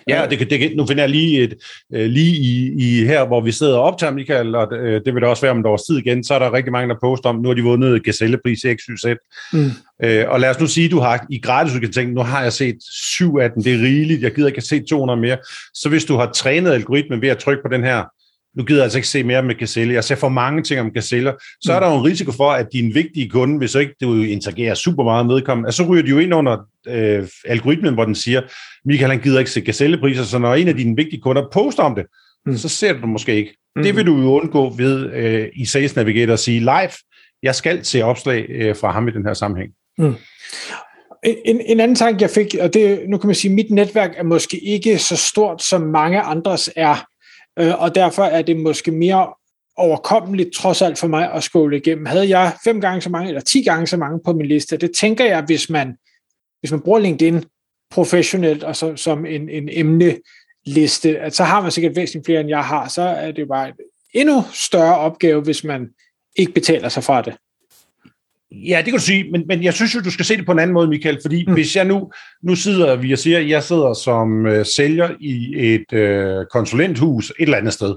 Ja, 0.08 0.16
Ja, 0.22 0.26
det, 0.26 0.50
det, 0.50 0.76
nu 0.76 0.86
finder 0.86 1.02
jeg 1.02 1.10
lige, 1.10 1.42
et, 1.42 1.54
øh, 1.94 2.06
lige 2.06 2.36
i, 2.36 2.72
i 2.78 3.06
her, 3.06 3.26
hvor 3.26 3.40
vi 3.40 3.52
sidder 3.52 3.76
og 3.76 3.82
optager, 3.82 4.12
Michael, 4.12 4.54
og 4.54 4.68
det, 4.70 4.78
øh, 4.78 5.00
det 5.04 5.14
vil 5.14 5.22
da 5.22 5.26
også 5.26 5.42
være 5.42 5.50
om 5.50 5.60
et 5.60 5.66
års 5.66 5.82
tid 5.82 5.98
igen, 5.98 6.24
så 6.24 6.34
er 6.34 6.38
der 6.38 6.52
rigtig 6.52 6.72
mange, 6.72 6.88
der 6.88 7.00
poster 7.00 7.28
om, 7.28 7.36
nu 7.36 7.48
har 7.48 7.54
de 7.54 7.62
vundet 7.62 8.04
Gazellepris 8.04 8.60
XYZ. 8.60 9.04
Mm. 9.52 9.70
Øh, 10.04 10.24
og 10.28 10.40
lad 10.40 10.50
os 10.50 10.60
nu 10.60 10.66
sige, 10.66 10.88
du 10.88 10.98
har 10.98 11.26
i 11.30 11.38
gratis, 11.38 11.74
du 11.74 11.80
kan 11.80 11.92
tænke, 11.92 12.14
nu 12.14 12.20
har 12.20 12.42
jeg 12.42 12.52
set 12.52 12.76
syv 13.16 13.36
af 13.40 13.50
dem, 13.50 13.62
det 13.62 13.74
er 13.74 13.78
rigeligt, 13.78 14.22
jeg 14.22 14.34
gider 14.34 14.48
ikke 14.48 14.56
at 14.56 14.64
se 14.64 14.82
200 14.82 15.20
mere. 15.20 15.38
Så 15.74 15.88
hvis 15.88 16.04
du 16.04 16.16
har 16.16 16.30
trænet 16.32 16.72
algoritmen 16.72 17.22
ved 17.22 17.28
at 17.28 17.38
trykke 17.38 17.62
på 17.62 17.74
den 17.74 17.84
her 17.84 18.04
nu 18.56 18.64
gider 18.64 18.80
jeg 18.80 18.84
altså 18.84 18.98
ikke 18.98 19.08
se 19.08 19.24
mere 19.24 19.42
med 19.42 19.54
Gazelle. 19.54 19.94
Jeg 19.94 20.04
ser 20.04 20.14
for 20.14 20.28
mange 20.28 20.62
ting 20.62 20.80
om 20.80 20.90
Gazeller. 20.90 21.32
Så 21.60 21.72
er 21.72 21.80
der 21.80 21.90
jo 21.90 21.98
en 21.98 22.04
risiko 22.04 22.32
for, 22.32 22.50
at 22.50 22.66
din 22.72 22.94
vigtige 22.94 23.28
kunde, 23.28 23.58
hvis 23.58 23.74
ikke 23.74 23.94
du 24.00 24.22
interagerer 24.22 24.74
super 24.74 25.04
meget 25.04 25.26
med 25.26 25.34
vedkommende, 25.34 25.72
så 25.72 25.82
ryger 25.82 26.02
de 26.02 26.08
jo 26.08 26.18
ind 26.18 26.34
under 26.34 26.56
øh, 26.88 27.28
algoritmen, 27.44 27.94
hvor 27.94 28.04
den 28.04 28.14
siger, 28.14 28.42
Michael 28.84 29.10
han 29.10 29.20
gider 29.20 29.38
ikke 29.38 29.50
se 29.50 29.60
Gazellepriser, 29.60 30.24
så 30.24 30.38
når 30.38 30.54
en 30.54 30.68
af 30.68 30.74
dine 30.74 30.96
vigtige 30.96 31.20
kunder 31.20 31.42
poster 31.52 31.82
om 31.82 31.94
det, 31.94 32.04
mm. 32.46 32.56
så 32.56 32.68
ser 32.68 32.92
du 32.92 33.00
det 33.00 33.08
måske 33.08 33.34
ikke. 33.34 33.56
Mm. 33.76 33.82
Det 33.82 33.96
vil 33.96 34.06
du 34.06 34.20
jo 34.20 34.40
undgå 34.40 34.70
ved 34.70 35.12
øh, 35.12 35.48
i 35.56 35.64
Sales 35.64 35.96
Navigator 35.96 36.32
at 36.32 36.38
sige 36.38 36.60
live, 36.60 36.92
jeg 37.42 37.54
skal 37.54 37.84
se 37.84 38.02
opslag 38.02 38.46
øh, 38.48 38.76
fra 38.76 38.92
ham 38.92 39.08
i 39.08 39.10
den 39.10 39.26
her 39.26 39.34
sammenhæng. 39.34 39.72
Mm. 39.98 40.14
En, 41.44 41.60
en 41.66 41.80
anden 41.80 41.94
tanke, 41.94 42.22
jeg 42.22 42.30
fik, 42.30 42.54
og 42.60 42.74
det, 42.74 43.00
nu 43.08 43.18
kan 43.18 43.28
man 43.28 43.34
sige, 43.34 43.50
at 43.50 43.54
mit 43.54 43.70
netværk 43.70 44.10
er 44.16 44.22
måske 44.22 44.58
ikke 44.58 44.98
så 44.98 45.16
stort, 45.16 45.62
som 45.62 45.80
mange 45.80 46.20
andres 46.20 46.70
er 46.76 47.06
øh, 47.58 47.82
og 47.82 47.94
derfor 47.94 48.24
er 48.24 48.42
det 48.42 48.56
måske 48.56 48.90
mere 48.90 49.34
overkommeligt 49.76 50.54
trods 50.54 50.82
alt 50.82 50.98
for 50.98 51.06
mig 51.06 51.32
at 51.32 51.42
skåle 51.42 51.76
igennem. 51.76 52.06
Havde 52.06 52.28
jeg 52.28 52.52
fem 52.64 52.80
gange 52.80 53.00
så 53.00 53.10
mange, 53.10 53.28
eller 53.28 53.40
ti 53.40 53.62
gange 53.62 53.86
så 53.86 53.96
mange 53.96 54.20
på 54.24 54.32
min 54.32 54.46
liste, 54.46 54.76
det 54.76 54.90
tænker 54.92 55.24
jeg, 55.24 55.42
hvis 55.42 55.70
man, 55.70 55.96
hvis 56.60 56.70
man 56.70 56.80
bruger 56.80 56.98
LinkedIn 56.98 57.44
professionelt 57.90 58.64
og 58.64 58.76
så, 58.76 58.96
som 58.96 59.26
en, 59.26 59.48
en 59.48 59.68
emneliste, 59.72 61.18
at 61.18 61.34
så 61.34 61.44
har 61.44 61.60
man 61.60 61.70
sikkert 61.70 61.96
væsentligt 61.96 62.26
flere, 62.26 62.40
end 62.40 62.48
jeg 62.48 62.64
har, 62.64 62.88
så 62.88 63.02
er 63.02 63.32
det 63.32 63.38
jo 63.42 63.46
bare 63.46 63.68
en 63.68 63.74
endnu 64.14 64.44
større 64.52 64.98
opgave, 64.98 65.42
hvis 65.42 65.64
man 65.64 65.88
ikke 66.36 66.52
betaler 66.52 66.88
sig 66.88 67.04
fra 67.04 67.22
det. 67.22 67.36
Ja, 68.52 68.76
det 68.76 68.84
kan 68.84 68.98
du 68.98 69.04
sige, 69.04 69.30
men, 69.30 69.44
men 69.46 69.62
jeg 69.62 69.74
synes 69.74 69.94
jo, 69.94 70.00
du 70.00 70.10
skal 70.10 70.24
se 70.24 70.36
det 70.36 70.46
på 70.46 70.52
en 70.52 70.58
anden 70.58 70.74
måde, 70.74 70.88
Michael, 70.88 71.18
fordi 71.22 71.44
mm. 71.46 71.52
hvis 71.52 71.76
jeg 71.76 71.84
nu, 71.84 72.10
nu 72.42 72.54
sidder 72.54 72.96
vi 72.96 73.12
og 73.12 73.18
siger, 73.18 73.38
at 73.38 73.48
jeg 73.48 73.62
sidder 73.62 73.94
som 73.94 74.46
øh, 74.46 74.66
sælger 74.76 75.10
i 75.20 75.54
et 75.56 75.92
øh, 75.92 76.46
konsulenthus 76.52 77.30
et 77.30 77.34
eller 77.38 77.58
andet 77.58 77.72
sted, 77.72 77.94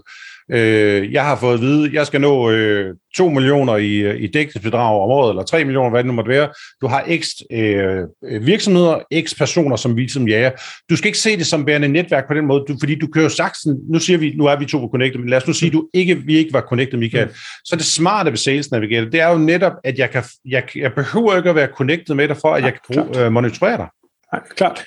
Øh, 0.51 1.13
jeg 1.13 1.25
har 1.25 1.35
fået 1.35 1.53
at 1.53 1.61
vide, 1.61 1.85
at 1.87 1.93
jeg 1.93 2.07
skal 2.07 2.21
nå 2.21 2.51
øh, 2.51 2.95
2 3.17 3.29
millioner 3.29 3.75
i, 3.75 4.17
i 4.17 4.27
dækningsbedrag 4.27 5.01
om 5.01 5.09
året, 5.09 5.29
eller 5.29 5.43
3 5.43 5.63
millioner, 5.65 5.89
hvad 5.89 5.99
det 5.99 6.07
nu 6.07 6.13
måtte 6.13 6.29
være. 6.29 6.49
Du 6.81 6.87
har 6.87 7.05
x 7.21 7.27
øh, 7.51 8.45
virksomheder, 8.45 8.99
x 9.25 9.37
personer, 9.37 9.75
som 9.75 9.97
vi 9.97 10.09
som 10.09 10.27
jager. 10.27 10.51
Du 10.89 10.95
skal 10.95 11.07
ikke 11.07 11.19
se 11.19 11.37
det 11.37 11.47
som 11.47 11.65
bærende 11.65 11.87
netværk 11.87 12.27
på 12.27 12.33
den 12.33 12.45
måde, 12.45 12.63
du, 12.67 12.75
fordi 12.79 12.95
du 12.95 13.07
kører 13.07 13.29
saksen, 13.29 13.79
nu 13.89 13.99
siger 13.99 14.17
vi, 14.17 14.33
nu 14.37 14.45
er 14.45 14.59
vi 14.59 14.65
to 14.65 14.89
connected, 14.91 15.19
men 15.19 15.29
lad 15.29 15.37
os 15.37 15.47
nu 15.47 15.53
sige, 15.53 15.67
at 15.67 15.73
du 15.73 15.87
ikke, 15.93 16.15
vi 16.15 16.37
ikke 16.37 16.53
var 16.53 16.61
connected, 16.61 16.97
Michael. 16.97 17.27
Mm. 17.27 17.33
Så 17.65 17.75
det 17.75 17.85
smarte 17.85 18.31
ved 18.31 18.37
Sales 18.37 18.71
Navigator, 18.71 19.09
det 19.09 19.21
er 19.21 19.29
jo 19.29 19.37
netop, 19.37 19.73
at 19.83 19.97
jeg, 19.97 20.09
kan, 20.09 20.23
jeg, 20.45 20.63
jeg 20.75 20.93
behøver 20.93 21.37
ikke 21.37 21.49
at 21.49 21.55
være 21.55 21.67
connected 21.67 22.15
med 22.15 22.27
dig, 22.27 22.37
for 22.37 22.53
at 22.53 22.61
ja, 22.61 22.65
jeg 22.65 22.73
kan 22.73 22.81
bruge, 22.87 23.25
øh, 23.25 23.31
monitorere 23.31 23.77
dig. 23.77 23.87
Ja, 24.33 24.39
klart. 24.55 24.85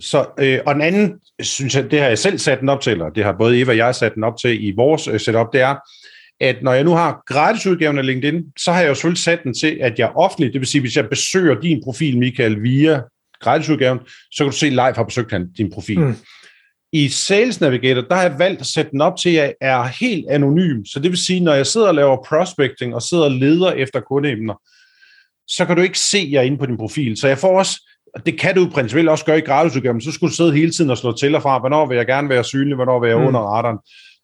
Så, 0.00 0.26
øh, 0.38 0.60
og 0.66 0.74
den 0.74 0.82
anden, 0.82 1.20
synes 1.40 1.76
jeg, 1.76 1.90
det 1.90 2.00
har 2.00 2.06
jeg 2.06 2.18
selv 2.18 2.38
sat 2.38 2.60
den 2.60 2.68
op 2.68 2.80
til, 2.80 2.92
eller 2.92 3.10
det 3.10 3.24
har 3.24 3.32
både 3.38 3.60
Eva 3.60 3.70
og 3.70 3.76
jeg 3.76 3.94
sat 3.94 4.14
den 4.14 4.24
op 4.24 4.38
til 4.40 4.64
i 4.64 4.72
vores 4.76 5.08
øh, 5.08 5.20
setup, 5.20 5.46
det 5.52 5.60
er, 5.60 5.76
at 6.40 6.62
når 6.62 6.72
jeg 6.72 6.84
nu 6.84 6.90
har 6.90 7.22
gratisudgaven 7.26 7.98
af 7.98 8.06
LinkedIn, 8.06 8.44
så 8.58 8.72
har 8.72 8.80
jeg 8.80 8.88
jo 8.88 8.94
selvfølgelig 8.94 9.22
sat 9.22 9.40
den 9.44 9.54
til, 9.54 9.78
at 9.80 9.98
jeg 9.98 10.08
offentligt, 10.08 10.52
det 10.52 10.60
vil 10.60 10.68
sige, 10.68 10.80
hvis 10.80 10.96
jeg 10.96 11.08
besøger 11.08 11.60
din 11.60 11.82
profil, 11.84 12.18
Michael, 12.18 12.62
via 12.62 13.00
gratisudgaven, 13.40 13.98
så 14.30 14.44
kan 14.44 14.50
du 14.50 14.56
se 14.56 14.70
live 14.70 14.94
har 14.94 15.04
besøgt 15.04 15.30
han 15.30 15.52
din 15.52 15.70
profil. 15.70 16.00
Mm. 16.00 16.16
I 16.92 17.08
Sales 17.08 17.60
Navigator, 17.60 18.00
der 18.00 18.14
har 18.14 18.22
jeg 18.22 18.38
valgt 18.38 18.60
at 18.60 18.66
sætte 18.66 18.90
den 18.90 19.00
op 19.00 19.18
til, 19.18 19.28
at 19.28 19.34
jeg 19.34 19.54
er 19.60 19.82
helt 19.82 20.26
anonym. 20.30 20.84
Så 20.84 21.00
det 21.00 21.10
vil 21.10 21.18
sige, 21.18 21.40
når 21.40 21.54
jeg 21.54 21.66
sidder 21.66 21.88
og 21.88 21.94
laver 21.94 22.24
prospecting 22.28 22.94
og 22.94 23.02
sidder 23.02 23.24
og 23.24 23.30
leder 23.30 23.72
efter 23.72 24.00
kundeemner, 24.00 24.54
så 25.48 25.64
kan 25.64 25.76
du 25.76 25.82
ikke 25.82 25.98
se, 25.98 26.18
at 26.18 26.30
jeg 26.30 26.38
er 26.38 26.42
inde 26.42 26.58
på 26.58 26.66
din 26.66 26.76
profil. 26.76 27.16
Så 27.16 27.28
jeg 27.28 27.38
får 27.38 27.58
også 27.58 27.80
og 28.16 28.26
det 28.26 28.40
kan 28.40 28.54
du 28.54 28.68
principielt 28.74 29.08
også 29.08 29.24
gøre 29.24 29.38
i 29.38 29.40
gratisudgaven, 29.40 30.00
så 30.00 30.12
skulle 30.12 30.30
du 30.30 30.36
sidde 30.36 30.52
hele 30.52 30.70
tiden 30.70 30.90
og 30.90 30.98
slå 30.98 31.12
til 31.12 31.34
og 31.34 31.42
fra, 31.42 31.58
hvornår 31.58 31.86
vil 31.86 31.96
jeg 31.96 32.06
gerne 32.06 32.28
være 32.28 32.44
synlig, 32.44 32.74
hvornår 32.74 33.00
vil 33.00 33.08
jeg 33.08 33.18
mm. 33.18 33.26
under 33.26 33.40
radaren. 33.40 33.78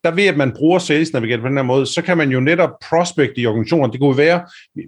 Der 0.04 0.10
ved 0.10 0.24
at 0.24 0.36
man 0.36 0.52
bruger 0.56 0.78
Sales 0.78 1.12
Navigator 1.12 1.42
på 1.42 1.48
den 1.48 1.56
her 1.56 1.64
måde, 1.64 1.86
så 1.86 2.02
kan 2.02 2.16
man 2.16 2.30
jo 2.30 2.40
netop 2.40 2.70
prospect 2.88 3.32
i 3.36 3.46
organisationen. 3.46 3.92
Det 3.92 4.00
kunne 4.00 4.16
være, 4.16 4.40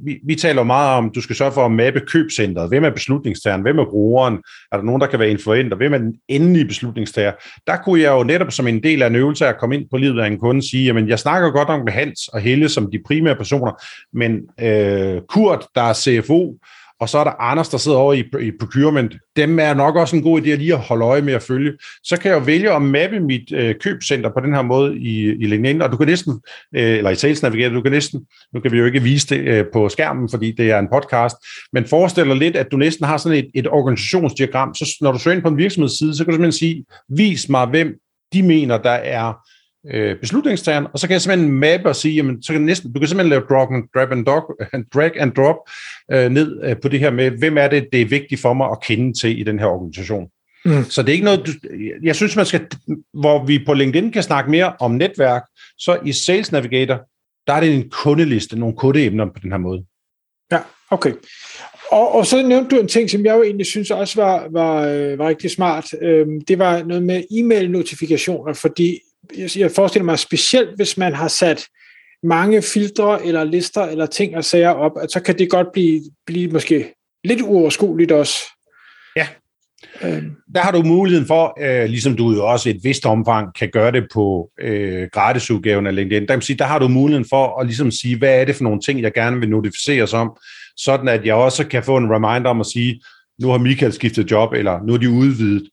vi, 0.05 0.19
vi 0.27 0.35
taler 0.35 0.61
jo 0.61 0.65
meget 0.65 0.97
om, 0.97 1.11
du 1.15 1.21
skal 1.21 1.37
sørge 1.37 1.53
for 1.53 1.65
at 1.65 1.73
mappe 1.73 2.01
købscenteret. 2.01 2.69
Hvem 2.69 2.85
er 2.85 2.91
beslutningstageren? 2.91 3.63
Hvem 3.63 3.79
er 3.79 3.85
brugeren? 3.85 4.35
Er 4.73 4.77
der 4.77 4.85
nogen, 4.85 5.01
der 5.01 5.07
kan 5.07 5.19
være 5.19 5.31
influenter? 5.31 5.77
Hvem 5.77 5.95
er 5.95 5.99
den 5.99 6.15
endelige 6.29 6.65
beslutningstager? 6.65 7.33
Der 7.67 7.77
kunne 7.77 8.01
jeg 8.01 8.13
jo 8.13 8.23
netop 8.23 8.53
som 8.53 8.69
en 8.69 8.83
del 8.83 9.03
af 9.03 9.07
en 9.07 9.17
øvelse 9.17 9.47
at 9.47 9.59
komme 9.59 9.77
ind 9.77 9.85
på 9.91 9.97
livet 9.97 10.21
af 10.21 10.27
en 10.27 10.39
kunde 10.39 10.71
sige, 10.71 10.85
jamen 10.85 11.09
jeg 11.09 11.19
snakker 11.19 11.51
godt 11.51 11.69
nok 11.69 11.85
med 11.85 11.93
Hans 11.93 12.29
og 12.29 12.41
Helle 12.41 12.69
som 12.69 12.91
de 12.91 13.03
primære 13.07 13.37
personer, 13.37 13.73
men 14.13 14.41
øh, 14.61 15.23
Kurt, 15.29 15.67
der 15.75 15.83
er 15.83 15.95
CFO, 15.95 16.59
og 17.01 17.09
så 17.09 17.19
er 17.19 17.25
der 17.25 17.41
Anders, 17.41 17.69
der 17.69 17.79
sidder 17.79 17.99
over 17.99 18.13
i, 18.13 18.25
i 18.41 18.51
procurement. 18.61 19.17
Dem 19.37 19.59
er 19.59 19.75
nok 19.75 19.97
også 19.97 20.17
en 20.17 20.23
god 20.23 20.41
idé 20.41 20.49
at 20.49 20.59
lige 20.59 20.75
at 20.75 20.81
holde 20.81 21.05
øje 21.05 21.23
med 21.23 21.33
at 21.33 21.43
følge. 21.43 21.73
Så 22.05 22.17
kan 22.17 22.31
jeg 22.31 22.39
jo 22.39 22.45
vælge 22.45 22.73
at 22.73 22.83
mappe 22.83 23.21
mit 23.21 23.53
øh, 23.53 23.75
købscenter 23.81 24.31
på 24.31 24.41
den 24.41 24.55
her 24.55 24.63
måde 24.63 24.99
i, 24.99 25.21
i 25.21 25.47
LinkedIn, 25.47 25.83
og 25.83 25.93
du 25.93 25.97
kan 25.97 26.07
næsten, 26.07 26.41
øh, 26.77 26.97
eller 26.97 27.11
i 27.11 27.15
Sales 27.15 27.43
Navigator, 27.43 27.75
du 27.75 27.83
kan 27.83 27.93
næsten, 27.93 28.21
nu 28.55 28.61
kan 28.61 28.73
vi 28.73 28.79
jo 28.79 28.85
ikke 28.85 29.03
vise 29.03 29.27
det 29.27 29.41
øh, 29.41 29.65
på 29.73 29.89
skærmen, 29.89 30.29
fordi 30.31 30.53
det 30.53 30.71
er 30.71 30.79
en 30.79 30.89
podcast, 30.93 31.37
men 31.73 31.85
forestil 31.85 32.25
dig 32.25 32.37
lidt, 32.37 32.57
at 32.57 32.73
du 32.73 32.77
næsten 32.77 33.07
har 33.07 33.17
sådan 33.17 33.39
et, 33.39 33.51
et 33.55 33.69
organisationsdiagram, 33.69 34.75
så 34.75 34.97
når 35.01 35.13
du 35.13 35.19
søger 35.19 35.35
ind 35.35 35.43
på 35.43 35.49
en 35.49 35.59
virksomhedsside, 35.59 36.17
så 36.17 36.25
kan 36.25 36.31
du 36.31 36.35
simpelthen 36.35 36.59
sige, 36.59 36.85
vis 37.09 37.49
mig, 37.49 37.67
hvem 37.67 37.95
de 38.33 38.43
mener, 38.43 38.79
der 38.79 38.91
er 38.91 39.33
øh, 39.93 40.21
beslutningstageren, 40.21 40.87
og 40.93 40.99
så 40.99 41.07
kan 41.07 41.13
jeg 41.13 41.21
simpelthen 41.21 41.53
mappe 41.53 41.89
og 41.89 41.97
sige, 41.97 42.15
jamen, 42.15 42.43
så 42.43 42.53
kan 42.53 42.63
næsten, 42.63 42.93
du 42.93 42.99
kan 42.99 43.09
simpelthen 43.09 43.31
lave 43.31 43.43
drag 43.49 43.75
and, 43.75 43.85
drag 43.95 44.13
and, 44.13 44.27
dog, 44.27 44.57
drag 44.95 45.21
and 45.21 45.33
drop 45.33 45.57
øh, 46.13 46.31
ned 46.31 46.61
øh, 46.65 46.77
på 46.83 46.89
det 46.89 47.01
her 47.01 47.11
med, 47.11 47.31
hvem 47.31 47.59
er 47.59 47.69
det, 47.69 47.89
det 47.93 48.01
er 48.01 48.07
vigtigt 48.07 48.41
for 48.41 48.53
mig 48.53 48.71
at 48.71 48.83
kende 48.83 49.21
til 49.21 49.41
i 49.41 49.43
den 49.43 49.59
her 49.59 49.67
organisation. 49.67 50.29
Mm. 50.65 50.85
Så 50.85 51.03
det 51.03 51.09
er 51.09 51.13
ikke 51.13 51.25
noget, 51.25 51.47
du, 51.47 51.53
jeg 52.03 52.17
synes, 52.17 52.37
man 52.37 52.47
skal, 52.47 52.67
hvor 53.13 53.45
vi 53.45 53.65
på 53.67 53.75
LinkedIn 53.75 54.13
kan 54.13 54.23
snakke 54.23 54.51
mere 54.51 54.73
om 54.81 54.91
netværk, 54.91 55.43
så 55.79 55.99
i 56.05 56.13
Sales 56.13 56.53
Navigator, 56.53 57.01
der 57.47 57.53
er 57.53 57.61
det 57.61 57.75
en 57.75 57.91
kundeliste, 57.91 58.59
nogle 58.59 58.77
kundeemner 58.77 59.25
på 59.27 59.39
den 59.43 59.51
her 59.51 59.59
måde. 59.59 59.85
Ja, 60.53 60.59
okay. 60.91 61.13
Og, 61.91 62.15
og 62.15 62.27
så 62.27 62.43
nævnte 62.43 62.77
du 62.77 62.81
en 62.81 62.89
ting, 62.89 63.11
som 63.11 63.25
jeg 63.25 63.37
jo 63.37 63.43
egentlig 63.43 63.67
synes 63.67 63.91
også 63.91 64.23
var, 64.23 64.49
var, 64.51 64.83
øh, 64.83 65.19
var 65.19 65.29
rigtig 65.29 65.51
smart. 65.51 65.85
Øhm, 66.03 66.41
det 66.41 66.59
var 66.59 66.83
noget 66.83 67.03
med 67.03 67.23
e-mail-notifikationer, 67.31 68.53
fordi 68.53 69.01
jeg 69.57 69.71
forestiller 69.71 70.05
mig 70.05 70.19
specielt, 70.19 70.77
hvis 70.77 70.97
man 70.97 71.15
har 71.15 71.29
sat 71.29 71.67
mange 72.23 72.63
filtre 72.63 73.27
eller 73.27 73.45
lister 73.45 73.83
eller 73.83 74.07
ting 74.07 74.37
og 74.37 74.45
sager 74.45 74.71
op, 74.71 74.93
at 75.03 75.13
så 75.13 75.21
kan 75.21 75.39
det 75.39 75.51
godt 75.51 75.73
blive, 75.73 76.03
blive 76.27 76.51
måske 76.51 76.95
lidt 77.25 77.41
uoverskueligt 77.41 78.13
også. 78.13 78.35
Ja. 79.17 79.27
Øhm. 80.03 80.31
Der 80.55 80.61
har 80.61 80.71
du 80.73 80.83
muligheden 80.83 81.27
for, 81.27 81.59
øh, 81.61 81.89
ligesom 81.89 82.17
du 82.17 82.33
jo 82.33 82.47
også 82.47 82.69
i 82.69 82.73
et 82.73 82.81
vist 82.85 83.07
omfang 83.07 83.55
kan 83.55 83.71
gøre 83.73 83.93
det 83.93 84.07
på 84.13 84.51
øh, 84.61 85.09
gratisudgaven 85.13 85.87
af 85.87 85.95
LinkedIn, 85.95 86.29
der, 86.29 86.35
kan 86.35 86.43
sige, 86.43 86.57
der 86.57 86.65
har 86.65 86.79
du 86.79 86.89
muligheden 86.89 87.29
for 87.29 87.61
at 87.61 87.67
ligesom 87.67 87.91
sige, 87.91 88.19
hvad 88.19 88.41
er 88.41 88.45
det 88.45 88.57
for 88.57 88.65
nogle 88.65 88.81
ting, 88.81 89.03
jeg 89.03 89.13
gerne 89.13 89.41
vil 89.41 89.49
notificeres 89.51 90.13
om, 90.13 90.37
sådan 90.77 91.09
at 91.09 91.27
jeg 91.27 91.35
også 91.35 91.67
kan 91.67 91.85
få 91.85 91.97
en 91.97 92.11
reminder 92.11 92.51
om 92.51 92.61
at 92.61 92.67
sige, 92.67 93.01
nu 93.41 93.49
har 93.49 93.59
Michael 93.59 93.93
skiftet 93.93 94.31
job, 94.31 94.53
eller 94.53 94.81
nu 94.87 94.95
er 94.95 94.99
de 94.99 95.11
udvidet. 95.11 95.69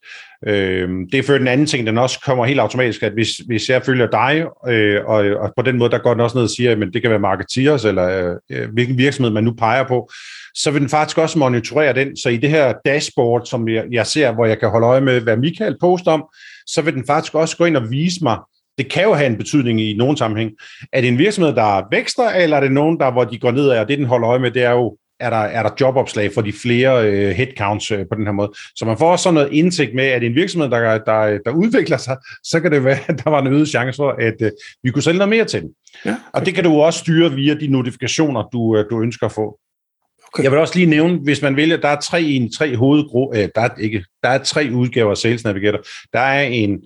Øh, 0.48 0.89
det 1.12 1.20
er 1.20 1.24
for 1.24 1.34
den 1.34 1.48
anden 1.48 1.68
ting, 1.68 1.88
den 1.88 1.98
også 1.98 2.20
kommer 2.20 2.46
helt 2.46 2.60
automatisk, 2.60 3.03
at 3.03 3.13
hvis, 3.13 3.30
hvis 3.38 3.70
jeg 3.70 3.84
følger 3.84 4.08
dig, 4.08 4.46
øh, 4.68 5.06
og, 5.06 5.25
og 5.25 5.53
på 5.58 5.62
den 5.62 5.77
måde, 5.77 5.89
der 5.89 5.98
går 5.98 6.13
den 6.13 6.22
også 6.22 6.38
ned 6.38 6.44
og 6.44 6.50
siger, 6.50 6.72
at 6.72 6.94
det 6.94 7.01
kan 7.01 7.12
være 7.12 7.20
marketeers, 7.20 7.86
eller 7.86 8.38
øh, 8.51 8.70
hvilken 8.74 8.98
virksomhed 8.98 9.32
man 9.32 9.44
nu 9.44 9.53
peger 9.53 9.84
på, 9.84 10.10
så 10.56 10.72
vil 10.72 10.82
den 10.82 10.89
faktisk 10.89 11.18
også 11.18 11.39
monitorere 11.39 11.94
den. 11.94 12.18
Så 12.18 12.30
i 12.30 12.38
det 12.38 12.50
her 12.50 12.74
dashboard, 12.86 13.46
som 13.46 13.68
jeg, 13.68 13.86
jeg 13.91 14.08
ser, 14.08 14.32
hvor 14.32 14.46
jeg 14.46 14.60
kan 14.60 14.70
holde 14.70 14.88
øje 14.88 15.01
med, 15.01 15.22
hvad 15.22 15.38
Michael 15.38 15.77
poster 15.80 16.12
om, 16.12 16.24
så 16.65 16.82
vil 16.82 16.94
den 16.94 17.06
faktisk 17.08 17.36
også 17.36 17.58
gå 17.58 17.65
ind 17.65 17.77
og 17.77 17.91
vise 17.91 18.20
mig, 18.24 18.38
det 18.77 18.91
kan 18.91 19.03
jo 19.03 19.13
have 19.13 19.27
en 19.27 19.38
betydning 19.38 19.82
i 19.82 19.94
nogen 19.98 20.18
sammenhæng. 20.18 20.51
Er 20.94 21.01
det 21.01 21.08
en 21.08 21.18
virksomhed, 21.18 21.53
der 21.53 21.88
vækster, 21.91 22.30
eller 22.30 22.58
er 22.58 22.62
det 22.62 22.72
nogen, 22.72 23.00
der, 23.00 23.12
hvor 23.12 23.24
de 23.24 23.39
går 23.39 23.51
ned 23.51 23.70
og 23.70 23.88
det, 23.88 23.98
den 23.98 24.06
holder 24.06 24.30
øje 24.30 24.39
med, 24.39 24.51
det 24.51 24.63
er 24.63 24.72
jo, 24.72 24.98
er 25.21 25.29
der, 25.29 25.37
er 25.37 25.63
der 25.63 25.69
jobopslag 25.81 26.33
for 26.33 26.41
de 26.41 26.53
flere 26.53 27.07
øh, 27.07 27.29
headcounts 27.29 27.91
øh, 27.91 28.05
på 28.11 28.15
den 28.15 28.25
her 28.25 28.31
måde. 28.31 28.51
Så 28.75 28.85
man 28.85 28.97
får 28.97 29.11
også 29.11 29.23
sådan 29.23 29.33
noget 29.33 29.49
indsigt 29.51 29.95
med, 29.95 30.03
at 30.03 30.23
en 30.23 30.35
virksomhed, 30.35 30.69
der, 30.69 30.97
der, 30.97 31.39
der 31.45 31.51
udvikler 31.51 31.97
sig, 31.97 32.17
så 32.43 32.59
kan 32.59 32.71
det 32.71 32.83
være, 32.83 32.97
at 33.07 33.15
der 33.23 33.29
var 33.29 33.41
en 33.41 33.47
øget 33.47 33.67
chance 33.67 33.97
for, 33.97 34.09
at 34.11 34.35
øh, 34.41 34.51
vi 34.83 34.91
kunne 34.91 35.03
sælge 35.03 35.17
noget 35.17 35.29
mere 35.29 35.45
til 35.45 35.61
den. 35.61 35.69
Ja, 36.05 36.09
okay. 36.09 36.19
Og 36.33 36.45
det 36.45 36.55
kan 36.55 36.63
du 36.63 36.81
også 36.81 36.99
styre 36.99 37.31
via 37.31 37.53
de 37.53 37.67
notifikationer, 37.67 38.43
du, 38.53 38.77
øh, 38.77 38.85
du 38.89 39.01
ønsker 39.01 39.25
at 39.25 39.31
få. 39.31 39.57
Okay. 40.33 40.43
Jeg 40.43 40.51
vil 40.51 40.59
også 40.59 40.75
lige 40.75 40.85
nævne, 40.85 41.19
hvis 41.23 41.41
man 41.41 41.55
vælger, 41.55 41.77
der 41.77 41.87
er 41.87 41.99
tre 41.99 42.21
en 42.21 42.51
tre 42.51 42.75
hovedgruppe, 42.75 43.37
øh, 43.37 43.49
der 43.55 43.61
er 43.61 43.69
ikke, 43.79 44.05
der 44.23 44.29
er 44.29 44.37
tre 44.37 44.69
udgaver 44.73 45.11
af 45.11 45.17
Sales 45.17 45.43
Navigator. 45.43 45.79
Der 46.13 46.19
er 46.19 46.41
en 46.41 46.79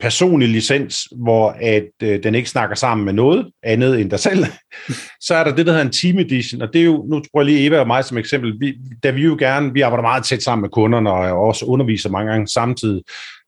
personlig 0.00 0.48
licens, 0.48 1.08
hvor 1.16 1.56
at 1.60 1.88
øh, 2.02 2.22
den 2.22 2.34
ikke 2.34 2.50
snakker 2.50 2.76
sammen 2.76 3.04
med 3.04 3.12
noget 3.12 3.46
andet 3.62 4.00
end 4.00 4.10
dig 4.10 4.20
selv, 4.20 4.44
så 5.26 5.34
er 5.34 5.44
der 5.44 5.54
det, 5.54 5.66
der 5.66 5.72
hedder 5.72 5.86
en 5.86 5.92
team 5.92 6.18
edition, 6.18 6.62
og 6.62 6.68
det 6.72 6.80
er 6.80 6.84
jo, 6.84 7.06
nu 7.10 7.20
tror 7.20 7.40
jeg 7.40 7.46
lige 7.46 7.66
Eva 7.66 7.78
og 7.78 7.86
mig 7.86 8.04
som 8.04 8.18
eksempel, 8.18 8.54
vi, 8.60 8.74
da 9.02 9.10
vi 9.10 9.22
jo 9.22 9.36
gerne, 9.38 9.72
vi 9.72 9.80
arbejder 9.80 10.02
meget 10.02 10.24
tæt 10.24 10.42
sammen 10.42 10.62
med 10.62 10.70
kunderne, 10.70 11.10
og 11.12 11.40
også 11.40 11.64
underviser 11.64 12.10
mange 12.10 12.30
gange 12.30 12.48
samtidig, 12.48 13.02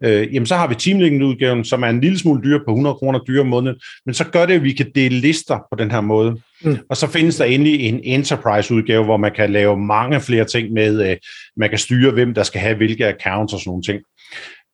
øh, 0.04 0.35
jamen 0.35 0.47
så 0.47 0.57
har 0.57 0.69
vi 0.69 0.75
teamlinken-udgaven, 0.75 1.64
som 1.64 1.83
er 1.83 1.88
en 1.88 2.00
lille 2.00 2.19
smule 2.19 2.42
dyr 2.42 2.59
på 2.59 2.71
100 2.71 2.95
kroner 2.95 3.19
dyre 3.19 3.40
om 3.40 3.47
måneden, 3.47 3.76
men 4.07 4.14
så 4.14 4.25
gør 4.25 4.47
det, 4.47 4.54
at 4.54 4.64
vi 4.64 4.73
kan 4.73 4.90
dele 4.95 5.21
lister 5.21 5.59
på 5.73 5.76
den 5.78 5.90
her 5.90 6.00
måde. 6.00 6.37
Mm. 6.64 6.78
Og 6.90 6.97
så 6.97 7.07
findes 7.07 7.37
der 7.37 7.45
endelig 7.45 7.80
en 7.80 8.00
enterprise-udgave, 8.04 9.04
hvor 9.04 9.16
man 9.16 9.33
kan 9.37 9.52
lave 9.52 9.80
mange 9.80 10.21
flere 10.21 10.45
ting 10.45 10.73
med, 10.73 11.11
øh, 11.11 11.16
man 11.57 11.69
kan 11.69 11.78
styre, 11.78 12.11
hvem 12.11 12.35
der 12.35 12.42
skal 12.42 12.61
have 12.61 12.76
hvilke 12.76 13.07
accounts 13.07 13.54
og 13.54 13.61
sådan 13.61 13.71
nogle 13.71 13.83
ting. 13.83 14.00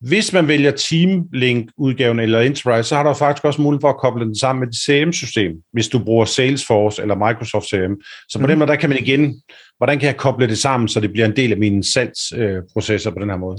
Hvis 0.00 0.32
man 0.32 0.48
vælger 0.48 0.70
Team 0.70 1.24
Link-udgaven 1.32 2.20
eller 2.20 2.40
Enterprise, 2.40 2.88
så 2.88 2.96
har 2.96 3.02
du 3.02 3.14
faktisk 3.14 3.44
også 3.44 3.62
mulighed 3.62 3.80
for 3.80 3.88
at 3.88 3.96
koble 3.96 4.24
den 4.24 4.38
sammen 4.38 4.60
med 4.60 4.72
dit 4.72 4.80
CRM-system, 4.80 5.52
hvis 5.72 5.88
du 5.88 5.98
bruger 5.98 6.24
Salesforce 6.24 7.02
eller 7.02 7.14
Microsoft 7.14 7.66
CRM. 7.66 7.96
Så 8.28 8.38
på 8.38 8.42
mm. 8.42 8.48
den 8.48 8.58
måde, 8.58 8.70
der 8.70 8.76
kan 8.76 8.88
man 8.88 8.98
igen, 8.98 9.42
hvordan 9.78 9.98
kan 9.98 10.06
jeg 10.06 10.16
koble 10.16 10.48
det 10.48 10.58
sammen, 10.58 10.88
så 10.88 11.00
det 11.00 11.12
bliver 11.12 11.26
en 11.26 11.36
del 11.36 11.52
af 11.52 11.58
mine 11.58 11.84
salgsprocesser 11.84 13.10
på 13.10 13.18
den 13.20 13.30
her 13.30 13.36
måde. 13.36 13.58